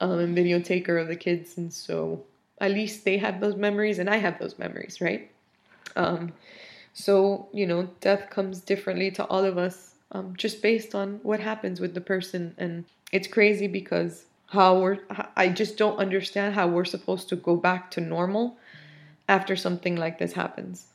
um, 0.00 0.20
and 0.20 0.34
video 0.36 0.60
taker 0.60 0.98
of 0.98 1.08
the 1.08 1.16
kids. 1.16 1.58
And 1.58 1.72
so 1.72 2.24
at 2.60 2.70
least 2.70 3.04
they 3.04 3.18
have 3.18 3.40
those 3.40 3.56
memories 3.56 3.98
and 3.98 4.08
I 4.08 4.18
have 4.18 4.38
those 4.38 4.56
memories, 4.56 5.00
right? 5.00 5.30
Um, 5.96 6.32
so, 6.92 7.48
you 7.52 7.66
know, 7.66 7.88
death 8.00 8.30
comes 8.30 8.60
differently 8.60 9.10
to 9.12 9.24
all 9.26 9.44
of 9.44 9.58
us 9.58 9.94
um, 10.12 10.34
just 10.36 10.62
based 10.62 10.94
on 10.94 11.20
what 11.22 11.40
happens 11.40 11.80
with 11.80 11.94
the 11.94 12.00
person. 12.00 12.54
And 12.58 12.84
it's 13.12 13.28
crazy 13.28 13.66
because 13.66 14.24
how 14.46 14.80
we're 14.80 14.98
I 15.36 15.48
just 15.48 15.76
don't 15.76 15.98
understand 15.98 16.54
how 16.54 16.66
we're 16.66 16.84
supposed 16.84 17.28
to 17.28 17.36
go 17.36 17.56
back 17.56 17.90
to 17.92 18.00
normal 18.00 18.58
after 19.28 19.54
something 19.54 19.94
like 19.96 20.18
this 20.18 20.32
happens. 20.32 20.86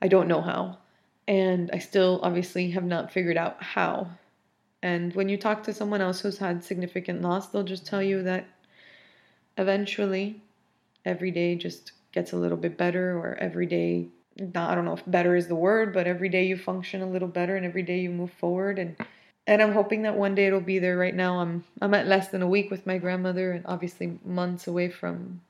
I 0.00 0.08
don't 0.08 0.28
know 0.28 0.40
how. 0.40 0.78
And 1.26 1.70
I 1.72 1.78
still 1.78 2.20
obviously 2.22 2.70
have 2.70 2.84
not 2.84 3.12
figured 3.12 3.36
out 3.36 3.60
how. 3.60 4.08
And 4.82 5.12
when 5.14 5.28
you 5.28 5.36
talk 5.36 5.64
to 5.64 5.74
someone 5.74 6.00
else 6.00 6.20
who's 6.20 6.38
had 6.38 6.62
significant 6.62 7.22
loss, 7.22 7.48
they'll 7.48 7.64
just 7.64 7.86
tell 7.86 8.02
you 8.02 8.22
that 8.22 8.46
eventually 9.58 10.40
every 11.04 11.32
day 11.32 11.56
just 11.56 11.92
gets 12.12 12.32
a 12.32 12.36
little 12.36 12.56
bit 12.56 12.78
better 12.78 13.18
or 13.18 13.36
every 13.40 13.66
day 13.66 14.06
not, 14.38 14.70
I 14.70 14.74
don't 14.74 14.84
know 14.84 14.94
if 14.94 15.02
better 15.06 15.36
is 15.36 15.48
the 15.48 15.54
word, 15.54 15.92
but 15.92 16.06
every 16.06 16.28
day 16.28 16.46
you 16.46 16.56
function 16.56 17.02
a 17.02 17.10
little 17.10 17.28
better 17.28 17.56
and 17.56 17.64
every 17.64 17.82
day 17.82 18.00
you 18.00 18.10
move 18.10 18.32
forward. 18.32 18.78
And 18.78 18.96
and 19.48 19.62
I'm 19.62 19.72
hoping 19.72 20.02
that 20.02 20.16
one 20.16 20.34
day 20.34 20.46
it'll 20.46 20.60
be 20.60 20.78
there. 20.78 20.98
Right 20.98 21.14
now 21.14 21.40
I'm 21.40 21.64
I'm 21.80 21.94
at 21.94 22.06
less 22.06 22.28
than 22.28 22.42
a 22.42 22.48
week 22.48 22.70
with 22.70 22.86
my 22.86 22.98
grandmother 22.98 23.52
and 23.52 23.64
obviously 23.66 24.18
months 24.24 24.66
away 24.66 24.90
from 24.90 25.40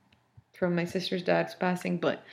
from 0.53 0.75
my 0.75 0.85
sister's 0.85 1.23
dad's 1.23 1.55
passing, 1.55 1.99
but 1.99 2.25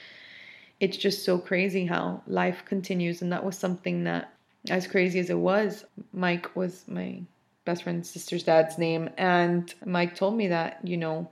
it's 0.79 0.97
just 0.97 1.23
so 1.25 1.37
crazy 1.37 1.85
how 1.85 2.21
life 2.27 2.63
continues. 2.65 3.21
And 3.21 3.31
that 3.31 3.43
was 3.43 3.57
something 3.57 4.03
that 4.05 4.33
as 4.69 4.87
crazy 4.87 5.19
as 5.19 5.29
it 5.29 5.37
was, 5.37 5.85
Mike 6.13 6.55
was 6.55 6.85
my 6.87 7.21
best 7.65 7.83
friend's 7.83 8.09
sister's 8.09 8.43
dad's 8.43 8.77
name. 8.77 9.09
And 9.17 9.73
Mike 9.85 10.15
told 10.15 10.35
me 10.35 10.47
that, 10.47 10.79
you 10.83 10.97
know, 10.97 11.29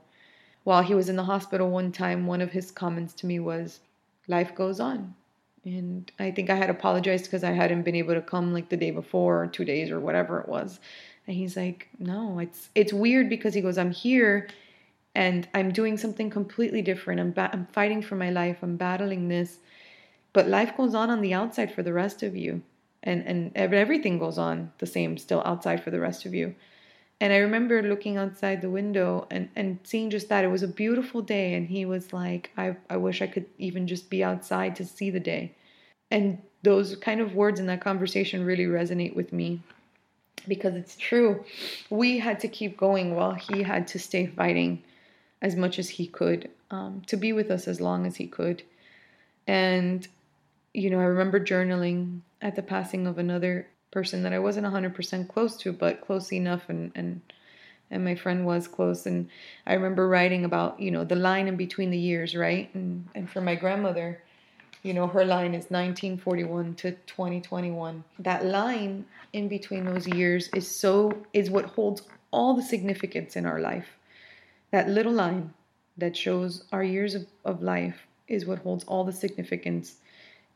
while 0.64 0.82
he 0.82 0.94
was 0.94 1.08
in 1.08 1.16
the 1.16 1.24
hospital 1.24 1.70
one 1.70 1.92
time, 1.92 2.26
one 2.26 2.40
of 2.40 2.52
his 2.52 2.70
comments 2.70 3.14
to 3.14 3.26
me 3.26 3.40
was, 3.40 3.80
Life 4.32 4.54
goes 4.54 4.80
on. 4.80 5.14
And 5.64 6.10
I 6.18 6.30
think 6.30 6.48
I 6.48 6.56
had 6.56 6.70
apologized 6.70 7.24
because 7.24 7.44
I 7.44 7.52
hadn't 7.52 7.82
been 7.82 7.94
able 7.94 8.14
to 8.14 8.22
come 8.22 8.52
like 8.52 8.68
the 8.70 8.78
day 8.78 8.90
before 8.90 9.42
or 9.42 9.46
two 9.46 9.64
days 9.64 9.90
or 9.90 10.00
whatever 10.00 10.40
it 10.40 10.48
was. 10.48 10.80
And 11.26 11.36
he's 11.36 11.56
like, 11.56 11.88
No, 11.98 12.38
it's 12.38 12.70
it's 12.74 12.92
weird 12.92 13.28
because 13.28 13.54
he 13.54 13.60
goes, 13.60 13.78
I'm 13.78 13.92
here 13.92 14.48
and 15.14 15.46
I'm 15.54 15.70
doing 15.70 15.96
something 15.98 16.30
completely 16.30 16.82
different. 16.82 17.20
I'm 17.20 17.32
ba- 17.32 17.50
I'm 17.52 17.66
fighting 17.66 18.02
for 18.02 18.16
my 18.16 18.30
life. 18.30 18.58
I'm 18.62 18.76
battling 18.76 19.28
this. 19.28 19.58
But 20.32 20.48
life 20.48 20.76
goes 20.76 20.94
on 20.94 21.10
on 21.10 21.20
the 21.20 21.34
outside 21.34 21.72
for 21.72 21.82
the 21.82 21.92
rest 21.92 22.22
of 22.22 22.34
you. 22.34 22.62
And 23.02 23.22
and 23.26 23.52
everything 23.54 24.18
goes 24.18 24.38
on 24.38 24.72
the 24.78 24.86
same 24.86 25.18
still 25.18 25.42
outside 25.44 25.84
for 25.84 25.90
the 25.90 26.00
rest 26.00 26.24
of 26.24 26.32
you. 26.34 26.54
And 27.22 27.32
I 27.32 27.36
remember 27.36 27.84
looking 27.84 28.16
outside 28.16 28.62
the 28.62 28.68
window 28.68 29.28
and, 29.30 29.48
and 29.54 29.78
seeing 29.84 30.10
just 30.10 30.28
that. 30.28 30.42
It 30.42 30.48
was 30.48 30.64
a 30.64 30.68
beautiful 30.68 31.22
day. 31.22 31.54
And 31.54 31.68
he 31.68 31.84
was 31.84 32.12
like, 32.12 32.50
I, 32.56 32.74
I 32.90 32.96
wish 32.96 33.22
I 33.22 33.28
could 33.28 33.46
even 33.58 33.86
just 33.86 34.10
be 34.10 34.24
outside 34.24 34.74
to 34.74 34.84
see 34.84 35.08
the 35.08 35.20
day. 35.20 35.54
And 36.10 36.42
those 36.64 36.96
kind 36.96 37.20
of 37.20 37.36
words 37.36 37.60
in 37.60 37.66
that 37.66 37.80
conversation 37.80 38.44
really 38.44 38.64
resonate 38.64 39.14
with 39.14 39.32
me 39.32 39.60
because 40.48 40.74
it's 40.74 40.96
true. 40.96 41.44
We 41.90 42.18
had 42.18 42.40
to 42.40 42.48
keep 42.48 42.76
going 42.76 43.14
while 43.14 43.34
he 43.34 43.62
had 43.62 43.86
to 43.88 44.00
stay 44.00 44.26
fighting 44.26 44.82
as 45.40 45.54
much 45.54 45.78
as 45.78 45.88
he 45.88 46.08
could 46.08 46.50
um, 46.72 47.02
to 47.06 47.16
be 47.16 47.32
with 47.32 47.52
us 47.52 47.68
as 47.68 47.80
long 47.80 48.04
as 48.04 48.16
he 48.16 48.26
could. 48.26 48.64
And, 49.46 50.08
you 50.74 50.90
know, 50.90 50.98
I 50.98 51.04
remember 51.04 51.38
journaling 51.38 52.22
at 52.40 52.56
the 52.56 52.62
passing 52.62 53.06
of 53.06 53.18
another 53.18 53.68
person 53.92 54.24
that 54.24 54.32
I 54.32 54.40
wasn't 54.40 54.66
100% 54.66 55.28
close 55.28 55.56
to, 55.58 55.72
but 55.72 56.00
close 56.00 56.32
enough 56.32 56.68
and, 56.68 56.90
and 56.96 57.20
and 57.92 58.06
my 58.06 58.14
friend 58.14 58.46
was 58.46 58.66
close 58.66 59.04
and 59.04 59.28
I 59.66 59.74
remember 59.74 60.08
writing 60.08 60.46
about, 60.46 60.80
you 60.80 60.90
know, 60.90 61.04
the 61.04 61.14
line 61.14 61.46
in 61.46 61.56
between 61.56 61.90
the 61.90 61.98
years, 61.98 62.34
right? 62.34 62.74
And 62.74 63.06
and 63.14 63.28
for 63.30 63.42
my 63.42 63.54
grandmother, 63.54 64.22
you 64.82 64.94
know, 64.94 65.06
her 65.06 65.24
line 65.24 65.54
is 65.54 65.66
1941 65.70 66.74
to 66.76 66.92
2021. 66.92 68.02
That 68.18 68.46
line 68.46 69.04
in 69.34 69.46
between 69.46 69.84
those 69.84 70.08
years 70.08 70.48
is 70.54 70.66
so 70.74 71.12
is 71.34 71.50
what 71.50 71.66
holds 71.66 72.02
all 72.30 72.54
the 72.54 72.62
significance 72.62 73.36
in 73.36 73.44
our 73.44 73.60
life. 73.60 73.98
That 74.70 74.88
little 74.88 75.12
line 75.12 75.52
that 75.98 76.16
shows 76.16 76.64
our 76.72 76.82
years 76.82 77.14
of, 77.14 77.26
of 77.44 77.62
life 77.62 78.06
is 78.26 78.46
what 78.46 78.60
holds 78.60 78.84
all 78.84 79.04
the 79.04 79.12
significance 79.12 79.96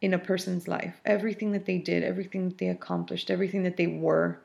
in 0.00 0.14
a 0.14 0.18
person's 0.18 0.68
life, 0.68 1.00
everything 1.04 1.52
that 1.52 1.66
they 1.66 1.78
did, 1.78 2.02
everything 2.02 2.48
that 2.48 2.58
they 2.58 2.68
accomplished, 2.68 3.30
everything 3.30 3.62
that 3.62 3.76
they 3.76 3.86
were. 3.86 4.38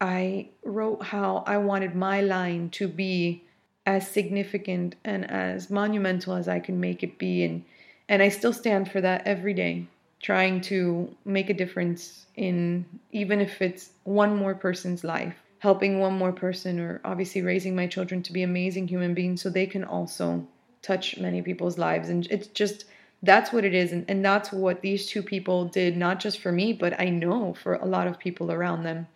I 0.00 0.48
wrote 0.64 1.02
how 1.02 1.44
I 1.46 1.58
wanted 1.58 1.94
my 1.94 2.20
line 2.20 2.70
to 2.70 2.88
be 2.88 3.44
as 3.86 4.08
significant 4.08 4.96
and 5.04 5.30
as 5.30 5.70
monumental 5.70 6.34
as 6.34 6.48
I 6.48 6.58
can 6.60 6.80
make 6.80 7.02
it 7.02 7.18
be 7.18 7.44
and 7.44 7.64
and 8.08 8.22
I 8.22 8.28
still 8.28 8.52
stand 8.52 8.90
for 8.90 9.00
that 9.00 9.26
every 9.26 9.54
day, 9.54 9.86
trying 10.20 10.60
to 10.62 11.14
make 11.24 11.48
a 11.48 11.54
difference 11.54 12.26
in 12.36 12.84
even 13.12 13.40
if 13.40 13.62
it's 13.62 13.90
one 14.04 14.36
more 14.36 14.54
person's 14.54 15.04
life, 15.04 15.36
helping 15.58 16.00
one 16.00 16.12
more 16.12 16.32
person 16.32 16.80
or 16.80 17.00
obviously 17.04 17.40
raising 17.40 17.74
my 17.74 17.86
children 17.86 18.22
to 18.22 18.32
be 18.32 18.42
amazing 18.42 18.88
human 18.88 19.14
beings 19.14 19.40
so 19.40 19.48
they 19.48 19.66
can 19.66 19.84
also 19.84 20.46
touch 20.82 21.16
many 21.16 21.40
people's 21.40 21.78
lives. 21.78 22.10
And 22.10 22.26
it's 22.30 22.48
just 22.48 22.84
that's 23.24 23.52
what 23.52 23.64
it 23.64 23.74
is 23.74 23.92
and, 23.92 24.04
and 24.08 24.24
that's 24.24 24.52
what 24.52 24.80
these 24.80 25.06
two 25.06 25.22
people 25.22 25.64
did 25.64 25.96
not 25.96 26.20
just 26.20 26.40
for 26.40 26.52
me 26.52 26.72
but 26.72 26.98
i 27.00 27.08
know 27.08 27.54
for 27.54 27.74
a 27.74 27.86
lot 27.86 28.06
of 28.06 28.18
people 28.18 28.52
around 28.52 28.82
them. 28.82 29.06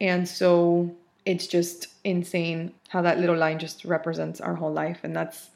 And 0.00 0.28
so 0.28 0.94
it's 1.24 1.46
just 1.46 1.88
insane 2.02 2.74
how 2.88 3.02
that 3.02 3.18
little 3.18 3.36
line 3.36 3.58
just 3.58 3.84
represents 3.84 4.40
our 4.40 4.54
whole 4.54 4.72
life 4.72 5.00
and 5.02 5.16
that's 5.16 5.50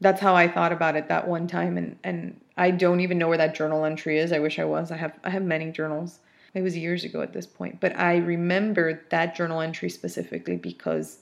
that's 0.00 0.20
how 0.20 0.34
i 0.34 0.48
thought 0.48 0.72
about 0.72 0.96
it 0.96 1.08
that 1.08 1.28
one 1.28 1.46
time 1.46 1.78
and 1.78 1.96
and 2.02 2.40
i 2.56 2.70
don't 2.70 3.00
even 3.00 3.18
know 3.18 3.28
where 3.28 3.38
that 3.38 3.54
journal 3.54 3.84
entry 3.84 4.18
is. 4.18 4.32
I 4.32 4.40
wish 4.40 4.58
i 4.58 4.64
was. 4.64 4.90
I 4.90 4.96
have 4.96 5.12
i 5.24 5.30
have 5.30 5.42
many 5.42 5.70
journals. 5.70 6.18
It 6.54 6.62
was 6.62 6.76
years 6.76 7.04
ago 7.04 7.20
at 7.20 7.32
this 7.32 7.46
point 7.46 7.80
but 7.80 7.96
i 7.98 8.16
remember 8.16 9.02
that 9.10 9.36
journal 9.36 9.60
entry 9.60 9.90
specifically 9.90 10.56
because 10.56 11.18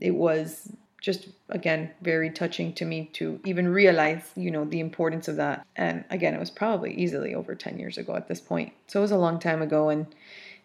it 0.00 0.14
was 0.14 0.70
just 1.00 1.28
again 1.48 1.90
very 2.02 2.30
touching 2.30 2.72
to 2.74 2.84
me 2.84 3.08
to 3.14 3.40
even 3.44 3.68
realize 3.68 4.32
you 4.36 4.50
know 4.50 4.64
the 4.64 4.80
importance 4.80 5.28
of 5.28 5.36
that. 5.36 5.66
And 5.76 6.04
again 6.10 6.34
it 6.34 6.40
was 6.40 6.50
probably 6.50 6.94
easily 6.94 7.34
over 7.34 7.54
10 7.54 7.78
years 7.78 7.98
ago 7.98 8.14
at 8.16 8.28
this 8.28 8.40
point. 8.40 8.72
So 8.86 9.00
it 9.00 9.02
was 9.02 9.10
a 9.10 9.18
long 9.18 9.38
time 9.38 9.62
ago. 9.62 9.88
And 9.88 10.06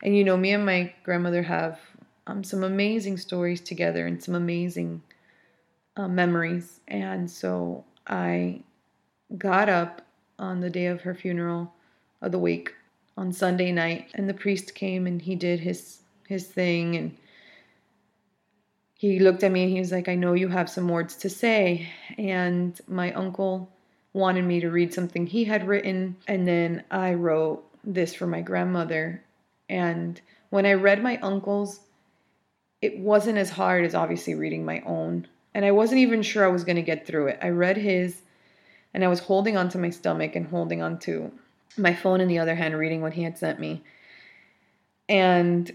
and 0.03 0.15
you 0.15 0.23
know 0.23 0.37
me 0.37 0.51
and 0.51 0.65
my 0.65 0.93
grandmother 1.03 1.43
have 1.43 1.79
um, 2.27 2.43
some 2.43 2.63
amazing 2.63 3.17
stories 3.17 3.61
together 3.61 4.05
and 4.05 4.21
some 4.21 4.35
amazing 4.35 5.01
uh, 5.97 6.07
memories. 6.07 6.81
And 6.87 7.29
so 7.29 7.83
i 8.07 8.61
got 9.37 9.67
up 9.67 10.03
on 10.37 10.59
the 10.59 10.69
day 10.69 10.85
of 10.85 11.01
her 11.01 11.15
funeral 11.15 11.73
of 12.21 12.31
the 12.31 12.37
wake 12.37 12.71
on 13.17 13.33
sunday 13.33 13.71
night 13.71 14.07
and 14.13 14.29
the 14.29 14.33
priest 14.33 14.75
came 14.75 15.07
and 15.07 15.23
he 15.23 15.33
did 15.35 15.59
his 15.59 16.01
his 16.27 16.45
thing. 16.47 16.95
And 16.95 17.17
he 18.97 19.19
looked 19.19 19.43
at 19.43 19.51
me 19.51 19.63
and 19.63 19.71
he 19.71 19.79
was 19.79 19.91
like, 19.91 20.07
I 20.07 20.15
know 20.15 20.33
you 20.33 20.47
have 20.47 20.69
some 20.69 20.87
words 20.87 21.15
to 21.17 21.29
say. 21.29 21.89
And 22.17 22.79
my 22.87 23.11
uncle 23.13 23.69
wanted 24.13 24.45
me 24.45 24.61
to 24.61 24.71
read 24.71 24.93
something 24.93 25.27
he 25.27 25.43
had 25.43 25.67
written. 25.67 26.15
And 26.27 26.47
then 26.47 26.83
I 26.89 27.13
wrote 27.13 27.63
this 27.83 28.15
for 28.15 28.25
my 28.25 28.41
grandmother. 28.41 29.21
And 29.69 30.19
when 30.49 30.65
I 30.65 30.73
read 30.73 31.03
my 31.03 31.17
uncle's, 31.17 31.81
it 32.81 32.97
wasn't 32.97 33.37
as 33.37 33.49
hard 33.49 33.83
as 33.83 33.95
obviously 33.95 34.33
reading 34.35 34.63
my 34.63 34.81
own. 34.85 35.27
And 35.53 35.65
I 35.65 35.71
wasn't 35.71 35.99
even 35.99 36.21
sure 36.21 36.45
I 36.45 36.49
was 36.49 36.63
going 36.63 36.75
to 36.77 36.81
get 36.81 37.05
through 37.05 37.27
it. 37.27 37.39
I 37.41 37.49
read 37.49 37.77
his 37.77 38.21
and 38.93 39.03
I 39.03 39.09
was 39.09 39.19
holding 39.19 39.57
onto 39.57 39.77
my 39.77 39.89
stomach 39.89 40.37
and 40.37 40.47
holding 40.47 40.81
onto 40.81 41.31
my 41.77 41.93
phone 41.93 42.21
in 42.21 42.29
the 42.29 42.39
other 42.39 42.55
hand, 42.55 42.77
reading 42.77 43.01
what 43.01 43.13
he 43.13 43.23
had 43.23 43.37
sent 43.37 43.59
me. 43.59 43.83
And 45.09 45.69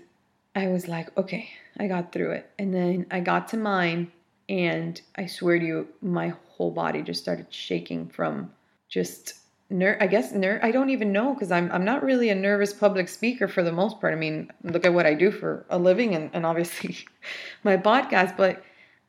I 0.54 0.68
was 0.68 0.88
like, 0.88 1.16
okay, 1.16 1.50
I 1.78 1.86
got 1.86 2.12
through 2.12 2.32
it. 2.32 2.50
And 2.58 2.74
then 2.74 3.06
I 3.10 3.20
got 3.20 3.48
to 3.48 3.56
mine, 3.56 4.10
and 4.48 5.00
I 5.16 5.26
swear 5.26 5.58
to 5.58 5.64
you, 5.64 5.88
my 6.02 6.34
whole 6.48 6.72
body 6.72 7.02
just 7.02 7.22
started 7.22 7.46
shaking 7.50 8.08
from 8.08 8.50
just 8.88 9.34
ner. 9.70 9.96
I 10.00 10.08
guess 10.08 10.32
ner. 10.32 10.58
I 10.62 10.72
don't 10.72 10.90
even 10.90 11.12
know 11.12 11.34
because 11.34 11.52
I'm 11.52 11.70
I'm 11.70 11.84
not 11.84 12.02
really 12.02 12.30
a 12.30 12.34
nervous 12.34 12.72
public 12.72 13.08
speaker 13.08 13.46
for 13.46 13.62
the 13.62 13.72
most 13.72 14.00
part. 14.00 14.12
I 14.12 14.16
mean, 14.16 14.50
look 14.64 14.84
at 14.84 14.92
what 14.92 15.06
I 15.06 15.14
do 15.14 15.30
for 15.30 15.66
a 15.70 15.78
living, 15.78 16.14
and 16.14 16.30
and 16.32 16.44
obviously 16.44 16.98
my 17.64 17.76
podcast, 17.76 18.36
but. 18.36 18.62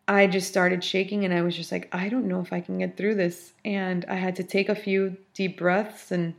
I 0.07 0.27
just 0.27 0.49
started 0.49 0.83
shaking 0.83 1.23
and 1.23 1.33
I 1.33 1.41
was 1.41 1.55
just 1.55 1.71
like, 1.71 1.87
I 1.93 2.09
don't 2.09 2.27
know 2.27 2.41
if 2.41 2.51
I 2.51 2.59
can 2.59 2.79
get 2.79 2.97
through 2.97 3.15
this. 3.15 3.53
And 3.63 4.03
I 4.09 4.15
had 4.15 4.35
to 4.37 4.43
take 4.43 4.67
a 4.67 4.75
few 4.75 5.15
deep 5.33 5.59
breaths 5.59 6.11
and 6.11 6.33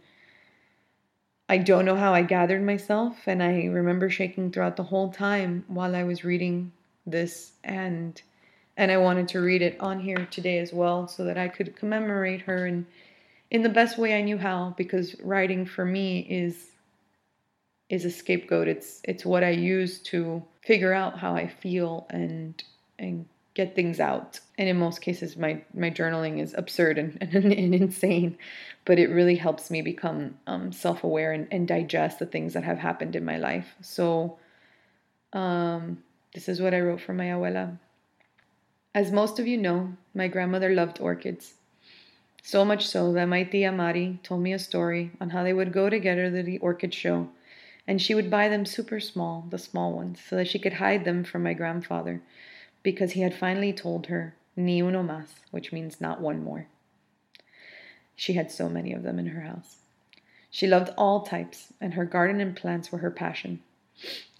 I 1.52 1.58
don't 1.58 1.84
know 1.84 1.96
how 1.96 2.14
I 2.14 2.22
gathered 2.22 2.62
myself, 2.62 3.14
and 3.26 3.42
I 3.42 3.66
remember 3.66 4.08
shaking 4.08 4.50
throughout 4.50 4.76
the 4.76 4.84
whole 4.84 5.12
time 5.12 5.66
while 5.68 5.94
I 5.94 6.02
was 6.02 6.24
reading 6.24 6.72
this, 7.06 7.52
and 7.62 8.22
and 8.78 8.90
I 8.90 8.96
wanted 8.96 9.28
to 9.28 9.40
read 9.40 9.60
it 9.60 9.78
on 9.78 10.00
here 10.00 10.26
today 10.30 10.60
as 10.60 10.72
well, 10.72 11.06
so 11.06 11.24
that 11.24 11.36
I 11.36 11.48
could 11.48 11.76
commemorate 11.76 12.40
her 12.40 12.66
in 12.66 12.86
in 13.50 13.60
the 13.60 13.68
best 13.68 13.98
way 13.98 14.14
I 14.14 14.22
knew 14.22 14.38
how. 14.38 14.72
Because 14.78 15.14
writing 15.20 15.66
for 15.66 15.84
me 15.84 16.20
is 16.20 16.70
is 17.90 18.06
a 18.06 18.10
scapegoat. 18.10 18.66
It's 18.66 19.02
it's 19.04 19.26
what 19.26 19.44
I 19.44 19.50
use 19.50 19.98
to 20.04 20.42
figure 20.62 20.94
out 20.94 21.18
how 21.18 21.34
I 21.34 21.48
feel 21.48 22.06
and 22.08 22.64
and 22.98 23.26
get 23.54 23.74
things 23.74 24.00
out. 24.00 24.40
And 24.58 24.68
in 24.68 24.78
most 24.78 25.00
cases, 25.00 25.36
my 25.36 25.62
my 25.74 25.90
journaling 25.90 26.40
is 26.40 26.54
absurd 26.54 26.98
and, 26.98 27.18
and, 27.34 27.52
and 27.52 27.74
insane, 27.74 28.38
but 28.84 28.98
it 28.98 29.10
really 29.10 29.36
helps 29.36 29.70
me 29.70 29.82
become 29.82 30.38
um, 30.46 30.72
self 30.72 31.04
aware 31.04 31.32
and, 31.32 31.48
and 31.50 31.68
digest 31.68 32.18
the 32.18 32.26
things 32.26 32.54
that 32.54 32.64
have 32.64 32.78
happened 32.78 33.16
in 33.16 33.24
my 33.24 33.38
life. 33.38 33.74
So, 33.80 34.38
um, 35.32 36.02
this 36.34 36.48
is 36.48 36.60
what 36.60 36.74
I 36.74 36.80
wrote 36.80 37.00
for 37.00 37.12
my 37.12 37.26
abuela. 37.26 37.78
As 38.94 39.10
most 39.10 39.38
of 39.38 39.46
you 39.46 39.56
know, 39.56 39.94
my 40.14 40.28
grandmother 40.28 40.70
loved 40.70 41.00
orchids. 41.00 41.54
So 42.42 42.64
much 42.64 42.86
so 42.88 43.12
that 43.12 43.26
my 43.26 43.44
tia 43.44 43.70
Mari 43.70 44.18
told 44.22 44.42
me 44.42 44.52
a 44.52 44.58
story 44.58 45.12
on 45.20 45.30
how 45.30 45.44
they 45.44 45.52
would 45.52 45.72
go 45.72 45.88
together 45.88 46.28
to 46.28 46.42
the 46.42 46.58
orchid 46.58 46.92
show, 46.92 47.28
and 47.86 48.02
she 48.02 48.14
would 48.14 48.30
buy 48.30 48.48
them 48.48 48.66
super 48.66 48.98
small, 48.98 49.46
the 49.48 49.58
small 49.58 49.92
ones, 49.92 50.20
so 50.28 50.36
that 50.36 50.48
she 50.48 50.58
could 50.58 50.74
hide 50.74 51.04
them 51.04 51.22
from 51.22 51.44
my 51.44 51.54
grandfather 51.54 52.20
because 52.82 53.12
he 53.12 53.20
had 53.20 53.34
finally 53.34 53.72
told 53.72 54.06
her 54.06 54.34
ni 54.56 54.80
uno 54.80 55.02
más, 55.02 55.28
which 55.50 55.72
means 55.72 56.00
not 56.00 56.20
one 56.20 56.42
more. 56.42 56.66
She 58.14 58.34
had 58.34 58.50
so 58.50 58.68
many 58.68 58.92
of 58.92 59.02
them 59.02 59.18
in 59.18 59.26
her 59.28 59.42
house. 59.42 59.76
She 60.50 60.66
loved 60.66 60.90
all 60.98 61.22
types, 61.22 61.72
and 61.80 61.94
her 61.94 62.04
garden 62.04 62.40
and 62.40 62.54
plants 62.54 62.92
were 62.92 62.98
her 62.98 63.10
passion. 63.10 63.62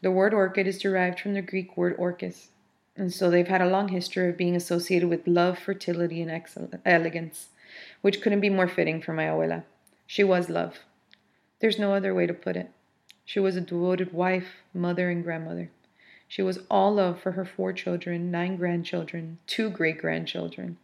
The 0.03 0.11
word 0.11 0.35
orchid 0.35 0.67
is 0.67 0.79
derived 0.79 1.21
from 1.21 1.35
the 1.35 1.43
Greek 1.43 1.77
word 1.77 1.97
orchis, 1.97 2.49
and 2.97 3.13
so 3.13 3.31
they've 3.31 3.49
had 3.49 3.63
a 3.63 3.71
long 3.71 3.89
history 3.89 4.29
of 4.29 4.37
being 4.37 4.55
associated 4.55 5.09
with 5.09 5.27
love, 5.27 5.59
fertility, 5.59 6.21
and 6.21 6.43
elegance, 6.85 7.49
which 8.03 8.21
couldn't 8.21 8.41
be 8.41 8.51
more 8.51 8.69
fitting 8.69 9.01
for 9.01 9.15
my 9.15 9.25
abuela. 9.25 9.65
She 10.07 10.23
was 10.23 10.51
love. 10.51 10.81
There's 11.61 11.79
no 11.79 11.95
other 11.95 12.15
way 12.15 12.27
to 12.27 12.35
put 12.35 12.57
it. 12.57 12.71
She 13.25 13.41
was 13.41 13.57
a 13.57 13.61
devoted 13.63 14.13
wife, 14.13 14.57
mother, 14.75 15.09
and 15.09 15.25
grandmother. 15.25 15.71
She 16.33 16.41
was 16.41 16.61
all 16.71 16.95
love 16.95 17.21
for 17.21 17.33
her 17.33 17.45
four 17.45 17.75
children, 17.75 18.31
nine 18.31 18.57
grandchildren, 18.57 19.37
two 19.47 19.69
great 19.69 19.99
grandchildren, 19.99 20.79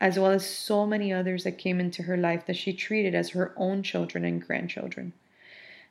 as 0.00 0.18
well 0.18 0.32
as 0.32 0.44
so 0.44 0.86
many 0.86 1.12
others 1.12 1.44
that 1.44 1.56
came 1.56 1.78
into 1.78 2.02
her 2.02 2.16
life 2.16 2.46
that 2.46 2.56
she 2.56 2.72
treated 2.72 3.14
as 3.14 3.30
her 3.30 3.54
own 3.56 3.84
children 3.84 4.24
and 4.24 4.44
grandchildren, 4.44 5.12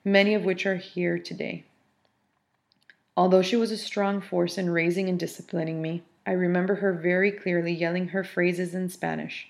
many 0.03 0.33
of 0.33 0.43
which 0.43 0.65
are 0.65 0.75
here 0.75 1.17
today. 1.17 1.63
Although 3.15 3.41
she 3.41 3.55
was 3.55 3.71
a 3.71 3.77
strong 3.77 4.19
force 4.19 4.57
in 4.57 4.69
raising 4.69 5.07
and 5.07 5.17
disciplining 5.17 5.81
me, 5.81 6.03
I 6.25 6.33
remember 6.33 6.75
her 6.75 6.91
very 6.91 7.31
clearly 7.31 7.71
yelling 7.71 8.09
her 8.09 8.25
phrases 8.25 8.75
in 8.75 8.89
Spanish 8.89 9.47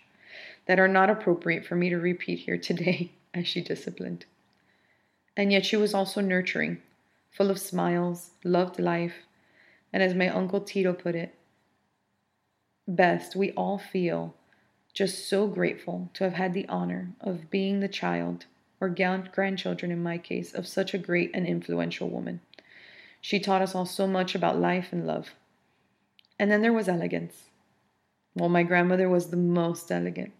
that 0.67 0.79
are 0.79 0.87
not 0.87 1.09
appropriate 1.09 1.65
for 1.65 1.75
me 1.75 1.89
to 1.89 1.97
repeat 1.97 2.37
here 2.37 2.59
today 2.59 3.09
as 3.33 3.47
she 3.47 3.61
disciplined. 3.61 4.27
And 5.35 5.51
yet 5.51 5.65
she 5.65 5.77
was 5.77 5.95
also 5.95 6.21
nurturing, 6.21 6.83
full 7.31 7.49
of 7.49 7.57
smiles, 7.57 8.33
loved 8.43 8.77
life, 8.77 9.15
and 9.93 10.01
as 10.01 10.13
my 10.13 10.29
uncle 10.29 10.61
Tito 10.61 10.93
put 10.93 11.15
it, 11.15 11.35
best, 12.87 13.35
we 13.35 13.51
all 13.51 13.77
feel 13.77 14.35
just 14.93 15.27
so 15.27 15.47
grateful 15.47 16.09
to 16.13 16.23
have 16.23 16.33
had 16.33 16.53
the 16.53 16.67
honor 16.67 17.13
of 17.21 17.49
being 17.49 17.79
the 17.79 17.87
child, 17.87 18.45
or 18.79 18.89
grandchildren 18.89 19.91
in 19.91 20.03
my 20.03 20.17
case, 20.17 20.53
of 20.53 20.67
such 20.67 20.93
a 20.93 20.97
great 20.97 21.31
and 21.33 21.45
influential 21.45 22.09
woman. 22.09 22.41
She 23.21 23.39
taught 23.39 23.61
us 23.61 23.75
all 23.75 23.85
so 23.85 24.07
much 24.07 24.35
about 24.35 24.59
life 24.59 24.89
and 24.91 25.05
love. 25.05 25.35
And 26.39 26.51
then 26.51 26.61
there 26.61 26.73
was 26.73 26.89
elegance. 26.89 27.49
Well, 28.35 28.49
my 28.49 28.63
grandmother 28.63 29.07
was 29.07 29.29
the 29.29 29.37
most 29.37 29.91
elegant, 29.91 30.31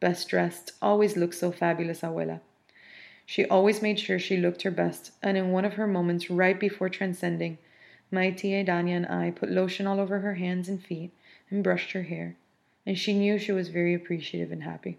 best 0.00 0.28
dressed, 0.28 0.72
always 0.80 1.16
looked 1.16 1.34
so 1.34 1.52
fabulous, 1.52 2.00
abuela. 2.00 2.40
She 3.26 3.44
always 3.46 3.82
made 3.82 4.00
sure 4.00 4.18
she 4.18 4.36
looked 4.36 4.62
her 4.62 4.70
best, 4.70 5.12
and 5.22 5.36
in 5.36 5.50
one 5.50 5.64
of 5.64 5.74
her 5.74 5.86
moments 5.86 6.30
right 6.30 6.58
before 6.58 6.88
transcending, 6.88 7.58
my 8.12 8.30
tia 8.30 8.64
Danya 8.64 8.96
and 8.96 9.06
I 9.06 9.30
put 9.30 9.50
lotion 9.50 9.86
all 9.86 9.98
over 9.98 10.20
her 10.20 10.34
hands 10.34 10.68
and 10.68 10.82
feet 10.82 11.12
and 11.50 11.64
brushed 11.64 11.92
her 11.92 12.02
hair 12.04 12.36
and 12.86 12.98
she 12.98 13.12
knew 13.12 13.38
she 13.38 13.52
was 13.52 13.68
very 13.68 13.94
appreciative 13.94 14.50
and 14.50 14.64
happy. 14.64 14.98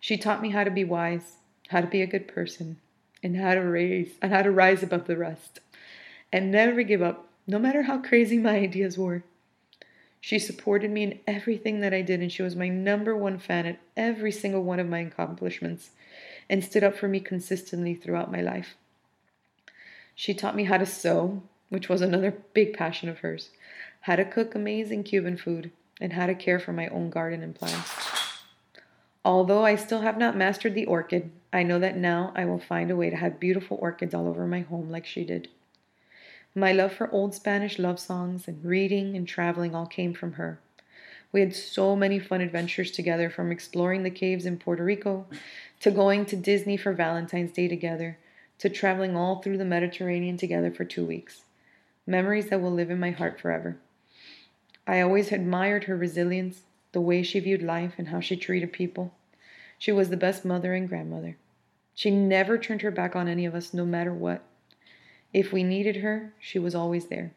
She 0.00 0.16
taught 0.16 0.42
me 0.42 0.50
how 0.50 0.64
to 0.64 0.70
be 0.70 0.84
wise, 0.84 1.36
how 1.68 1.80
to 1.80 1.86
be 1.86 2.02
a 2.02 2.06
good 2.06 2.28
person, 2.28 2.78
and 3.22 3.36
how 3.36 3.54
to 3.54 3.60
raise 3.60 4.12
and 4.20 4.32
how 4.32 4.42
to 4.42 4.50
rise 4.50 4.82
above 4.82 5.06
the 5.06 5.16
rest, 5.16 5.60
and 6.32 6.50
never 6.50 6.82
give 6.82 7.02
up, 7.02 7.28
no 7.46 7.58
matter 7.58 7.82
how 7.82 7.98
crazy 7.98 8.38
my 8.38 8.56
ideas 8.56 8.98
were. 8.98 9.22
She 10.20 10.38
supported 10.38 10.90
me 10.90 11.02
in 11.02 11.20
everything 11.26 11.80
that 11.80 11.94
I 11.94 12.02
did, 12.02 12.20
and 12.20 12.30
she 12.30 12.42
was 12.42 12.54
my 12.54 12.68
number 12.68 13.16
one 13.16 13.38
fan 13.38 13.66
at 13.66 13.80
every 13.96 14.30
single 14.30 14.62
one 14.62 14.78
of 14.78 14.88
my 14.88 15.00
accomplishments, 15.00 15.90
and 16.48 16.62
stood 16.62 16.84
up 16.84 16.96
for 16.96 17.08
me 17.08 17.20
consistently 17.20 17.94
throughout 17.94 18.30
my 18.30 18.40
life. 18.40 18.76
She 20.14 20.34
taught 20.34 20.54
me 20.54 20.64
how 20.64 20.76
to 20.76 20.86
sew, 20.86 21.42
which 21.72 21.88
was 21.88 22.02
another 22.02 22.36
big 22.52 22.74
passion 22.74 23.08
of 23.08 23.20
hers, 23.20 23.48
how 24.02 24.14
to 24.14 24.26
cook 24.26 24.54
amazing 24.54 25.02
Cuban 25.02 25.38
food, 25.38 25.70
and 26.02 26.12
how 26.12 26.26
to 26.26 26.34
care 26.34 26.60
for 26.60 26.70
my 26.70 26.86
own 26.88 27.08
garden 27.08 27.42
and 27.42 27.54
plants. 27.54 27.90
Although 29.24 29.64
I 29.64 29.76
still 29.76 30.02
have 30.02 30.18
not 30.18 30.36
mastered 30.36 30.74
the 30.74 30.84
orchid, 30.84 31.30
I 31.50 31.62
know 31.62 31.78
that 31.78 31.96
now 31.96 32.30
I 32.36 32.44
will 32.44 32.58
find 32.58 32.90
a 32.90 32.96
way 32.96 33.08
to 33.08 33.16
have 33.16 33.40
beautiful 33.40 33.78
orchids 33.80 34.12
all 34.12 34.28
over 34.28 34.46
my 34.46 34.60
home 34.60 34.90
like 34.90 35.06
she 35.06 35.24
did. 35.24 35.48
My 36.54 36.72
love 36.72 36.92
for 36.92 37.10
old 37.10 37.34
Spanish 37.34 37.78
love 37.78 37.98
songs 37.98 38.46
and 38.46 38.62
reading 38.62 39.16
and 39.16 39.26
traveling 39.26 39.74
all 39.74 39.86
came 39.86 40.12
from 40.12 40.32
her. 40.32 40.60
We 41.32 41.40
had 41.40 41.56
so 41.56 41.96
many 41.96 42.18
fun 42.18 42.42
adventures 42.42 42.90
together 42.90 43.30
from 43.30 43.50
exploring 43.50 44.02
the 44.02 44.10
caves 44.10 44.44
in 44.44 44.58
Puerto 44.58 44.84
Rico 44.84 45.24
to 45.80 45.90
going 45.90 46.26
to 46.26 46.36
Disney 46.36 46.76
for 46.76 46.92
Valentine's 46.92 47.52
Day 47.52 47.66
together 47.66 48.18
to 48.58 48.68
traveling 48.68 49.16
all 49.16 49.40
through 49.40 49.56
the 49.56 49.64
Mediterranean 49.64 50.36
together 50.36 50.70
for 50.70 50.84
two 50.84 51.06
weeks. 51.06 51.44
Memories 52.06 52.48
that 52.48 52.60
will 52.60 52.72
live 52.72 52.90
in 52.90 52.98
my 52.98 53.12
heart 53.12 53.40
forever. 53.40 53.78
I 54.86 55.00
always 55.00 55.30
admired 55.30 55.84
her 55.84 55.96
resilience, 55.96 56.62
the 56.90 57.00
way 57.00 57.22
she 57.22 57.38
viewed 57.38 57.62
life, 57.62 57.94
and 57.96 58.08
how 58.08 58.18
she 58.18 58.36
treated 58.36 58.72
people. 58.72 59.14
She 59.78 59.92
was 59.92 60.10
the 60.10 60.16
best 60.16 60.44
mother 60.44 60.74
and 60.74 60.88
grandmother. 60.88 61.36
She 61.94 62.10
never 62.10 62.58
turned 62.58 62.82
her 62.82 62.90
back 62.90 63.14
on 63.14 63.28
any 63.28 63.46
of 63.46 63.54
us, 63.54 63.72
no 63.72 63.86
matter 63.86 64.12
what. 64.12 64.42
If 65.32 65.52
we 65.52 65.62
needed 65.62 65.96
her, 65.96 66.32
she 66.40 66.58
was 66.58 66.74
always 66.74 67.06
there. 67.06 67.32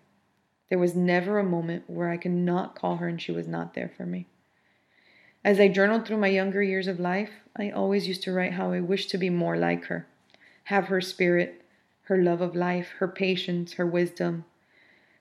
There 0.70 0.80
was 0.80 0.96
never 0.96 1.38
a 1.38 1.44
moment 1.44 1.84
where 1.88 2.10
I 2.10 2.18
could 2.18 2.32
not 2.32 2.76
call 2.76 2.98
her 2.98 3.08
and 3.08 3.22
she 3.22 3.32
was 3.32 3.48
not 3.48 3.76
there 3.76 3.92
for 3.96 4.06
me. 4.06 4.26
As 5.44 5.60
I 5.60 5.68
journaled 5.68 6.08
through 6.08 6.18
my 6.18 6.28
younger 6.28 6.64
years 6.64 6.88
of 6.88 7.00
life, 7.00 7.30
I 7.56 7.70
always 7.70 8.08
used 8.08 8.24
to 8.24 8.32
write 8.32 8.54
how 8.54 8.72
I 8.72 8.80
wished 8.80 9.12
to 9.12 9.20
be 9.20 9.30
more 9.30 9.58
like 9.58 9.86
her, 9.86 10.08
have 10.66 10.86
her 10.88 11.02
spirit, 11.02 11.62
her 12.04 12.18
love 12.18 12.42
of 12.42 12.56
life, 12.56 12.90
her 12.98 13.08
patience, 13.08 13.74
her 13.74 13.86
wisdom, 13.86 14.46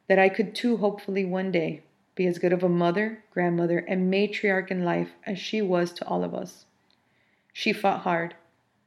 that 0.09 0.19
I 0.19 0.29
could 0.29 0.55
too 0.55 0.77
hopefully 0.79 1.25
one 1.25 1.51
day 1.51 1.83
be 2.15 2.27
as 2.27 2.39
good 2.39 2.53
of 2.53 2.63
a 2.63 2.69
mother, 2.69 3.25
grandmother, 3.33 3.79
and 3.79 4.13
matriarch 4.13 4.71
in 4.71 4.85
life 4.85 5.11
as 5.27 5.39
she 5.39 5.61
was 5.61 5.93
to 5.95 6.07
all 6.07 6.23
of 6.23 6.35
us. 6.35 6.67
She 7.53 7.73
fought 7.73 8.01
hard, 8.01 8.35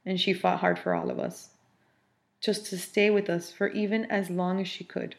and 0.05 0.19
she 0.19 0.33
fought 0.33 0.59
hard 0.59 0.79
for 0.79 0.93
all 0.93 1.09
of 1.09 1.19
us, 1.19 1.49
just 2.39 2.65
to 2.67 2.77
stay 2.77 3.09
with 3.09 3.29
us 3.29 3.51
for 3.51 3.67
even 3.69 4.05
as 4.05 4.29
long 4.29 4.61
as 4.61 4.67
she 4.67 4.83
could. 4.83 5.15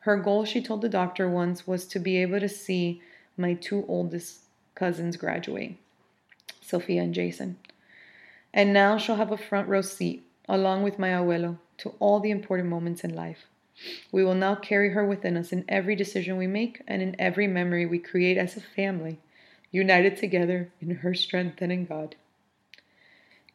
Her 0.00 0.16
goal, 0.16 0.44
she 0.44 0.62
told 0.62 0.82
the 0.82 0.88
doctor 0.88 1.28
once, 1.28 1.66
was 1.66 1.86
to 1.86 1.98
be 1.98 2.16
able 2.18 2.40
to 2.40 2.48
see 2.48 3.02
my 3.36 3.54
two 3.54 3.84
oldest 3.88 4.40
cousins 4.74 5.16
graduate, 5.16 5.76
Sophia 6.60 7.02
and 7.02 7.14
Jason. 7.14 7.58
And 8.52 8.72
now 8.72 8.98
she'll 8.98 9.16
have 9.16 9.32
a 9.32 9.36
front 9.36 9.68
row 9.68 9.82
seat, 9.82 10.24
along 10.48 10.82
with 10.82 10.98
my 10.98 11.10
abuelo, 11.10 11.58
to 11.78 11.94
all 11.98 12.20
the 12.20 12.30
important 12.30 12.68
moments 12.68 13.04
in 13.04 13.14
life. 13.14 13.46
We 14.10 14.24
will 14.24 14.34
now 14.34 14.54
carry 14.54 14.90
her 14.90 15.04
within 15.04 15.36
us 15.36 15.52
in 15.52 15.64
every 15.68 15.94
decision 15.94 16.36
we 16.36 16.46
make 16.46 16.82
and 16.86 17.00
in 17.00 17.14
every 17.18 17.46
memory 17.46 17.86
we 17.86 17.98
create 17.98 18.36
as 18.36 18.56
a 18.56 18.60
family, 18.60 19.20
united 19.70 20.16
together 20.16 20.70
in 20.80 20.96
her 20.96 21.14
strength 21.14 21.62
and 21.62 21.70
in 21.70 21.84
God. 21.84 22.16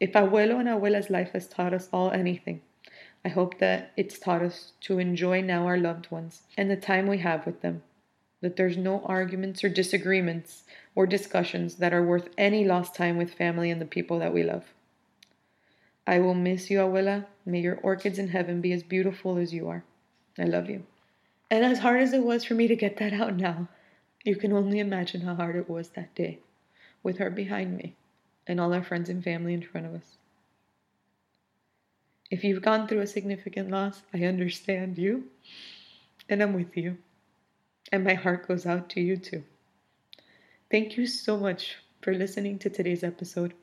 If 0.00 0.12
Abuelo 0.12 0.58
and 0.58 0.68
Abuela's 0.68 1.10
life 1.10 1.32
has 1.32 1.46
taught 1.46 1.74
us 1.74 1.88
all 1.92 2.10
anything, 2.10 2.62
I 3.24 3.28
hope 3.28 3.58
that 3.58 3.92
it's 3.96 4.18
taught 4.18 4.42
us 4.42 4.72
to 4.82 4.98
enjoy 4.98 5.40
now 5.40 5.66
our 5.66 5.78
loved 5.78 6.10
ones 6.10 6.42
and 6.56 6.70
the 6.70 6.76
time 6.76 7.06
we 7.06 7.18
have 7.18 7.46
with 7.46 7.62
them, 7.62 7.82
that 8.40 8.56
there's 8.56 8.76
no 8.76 9.02
arguments 9.06 9.64
or 9.64 9.68
disagreements 9.68 10.64
or 10.94 11.06
discussions 11.06 11.76
that 11.76 11.94
are 11.94 12.02
worth 12.02 12.28
any 12.36 12.64
lost 12.64 12.94
time 12.94 13.16
with 13.16 13.34
family 13.34 13.70
and 13.70 13.80
the 13.80 13.86
people 13.86 14.18
that 14.18 14.34
we 14.34 14.42
love. 14.42 14.74
I 16.06 16.18
will 16.18 16.34
miss 16.34 16.70
you, 16.70 16.78
Abuela. 16.78 17.26
May 17.46 17.60
your 17.60 17.76
orchids 17.76 18.18
in 18.18 18.28
heaven 18.28 18.60
be 18.60 18.72
as 18.72 18.82
beautiful 18.82 19.38
as 19.38 19.54
you 19.54 19.68
are. 19.68 19.84
I 20.38 20.44
love 20.44 20.68
you. 20.68 20.84
And 21.50 21.64
as 21.64 21.78
hard 21.78 22.00
as 22.00 22.12
it 22.12 22.24
was 22.24 22.44
for 22.44 22.54
me 22.54 22.66
to 22.68 22.76
get 22.76 22.96
that 22.96 23.12
out 23.12 23.36
now, 23.36 23.68
you 24.24 24.36
can 24.36 24.52
only 24.52 24.78
imagine 24.78 25.20
how 25.20 25.34
hard 25.34 25.54
it 25.56 25.68
was 25.68 25.90
that 25.90 26.14
day 26.14 26.38
with 27.02 27.18
her 27.18 27.30
behind 27.30 27.76
me 27.76 27.94
and 28.46 28.58
all 28.58 28.72
our 28.72 28.82
friends 28.82 29.08
and 29.08 29.22
family 29.22 29.54
in 29.54 29.62
front 29.62 29.86
of 29.86 29.94
us. 29.94 30.16
If 32.30 32.42
you've 32.42 32.62
gone 32.62 32.88
through 32.88 33.00
a 33.00 33.06
significant 33.06 33.70
loss, 33.70 34.02
I 34.12 34.24
understand 34.24 34.98
you 34.98 35.24
and 36.28 36.42
I'm 36.42 36.54
with 36.54 36.76
you. 36.76 36.96
And 37.92 38.02
my 38.02 38.14
heart 38.14 38.48
goes 38.48 38.66
out 38.66 38.88
to 38.90 39.00
you 39.00 39.16
too. 39.16 39.44
Thank 40.70 40.96
you 40.96 41.06
so 41.06 41.36
much 41.36 41.76
for 42.00 42.14
listening 42.14 42.58
to 42.60 42.70
today's 42.70 43.04
episode. 43.04 43.54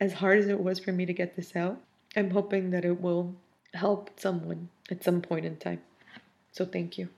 As 0.00 0.14
hard 0.14 0.38
as 0.38 0.48
it 0.48 0.60
was 0.60 0.78
for 0.78 0.92
me 0.92 1.04
to 1.04 1.12
get 1.12 1.36
this 1.36 1.56
out, 1.56 1.80
I'm 2.14 2.30
hoping 2.30 2.70
that 2.70 2.84
it 2.84 3.00
will 3.00 3.34
help 3.74 4.18
someone 4.18 4.68
at 4.90 5.02
some 5.02 5.20
point 5.20 5.44
in 5.44 5.56
time. 5.56 5.82
So 6.56 6.64
thank 6.64 6.96
you. 6.96 7.10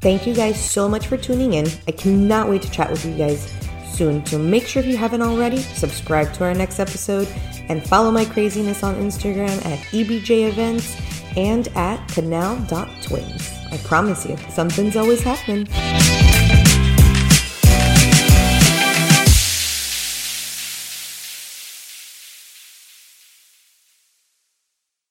Thank 0.00 0.26
you 0.26 0.34
guys 0.34 0.60
so 0.60 0.88
much 0.88 1.06
for 1.06 1.16
tuning 1.16 1.52
in. 1.52 1.68
I 1.86 1.92
cannot 1.92 2.48
wait 2.48 2.62
to 2.62 2.70
chat 2.72 2.90
with 2.90 3.04
you 3.04 3.14
guys 3.14 3.48
soon. 3.94 4.26
So 4.26 4.36
make 4.36 4.66
sure 4.66 4.82
if 4.82 4.88
you 4.88 4.96
haven't 4.96 5.22
already, 5.22 5.58
subscribe 5.58 6.32
to 6.34 6.44
our 6.44 6.54
next 6.54 6.80
episode 6.80 7.28
and 7.68 7.86
follow 7.86 8.10
my 8.10 8.24
craziness 8.24 8.82
on 8.82 8.96
Instagram 8.96 9.64
at 9.64 9.78
EBJ 9.92 10.48
Events 10.48 10.96
and 11.36 11.68
at 11.76 12.04
canal.twins. 12.08 13.50
I 13.70 13.76
promise 13.84 14.26
you, 14.26 14.36
something's 14.50 14.96
always 14.96 15.22
happening. 15.22 15.68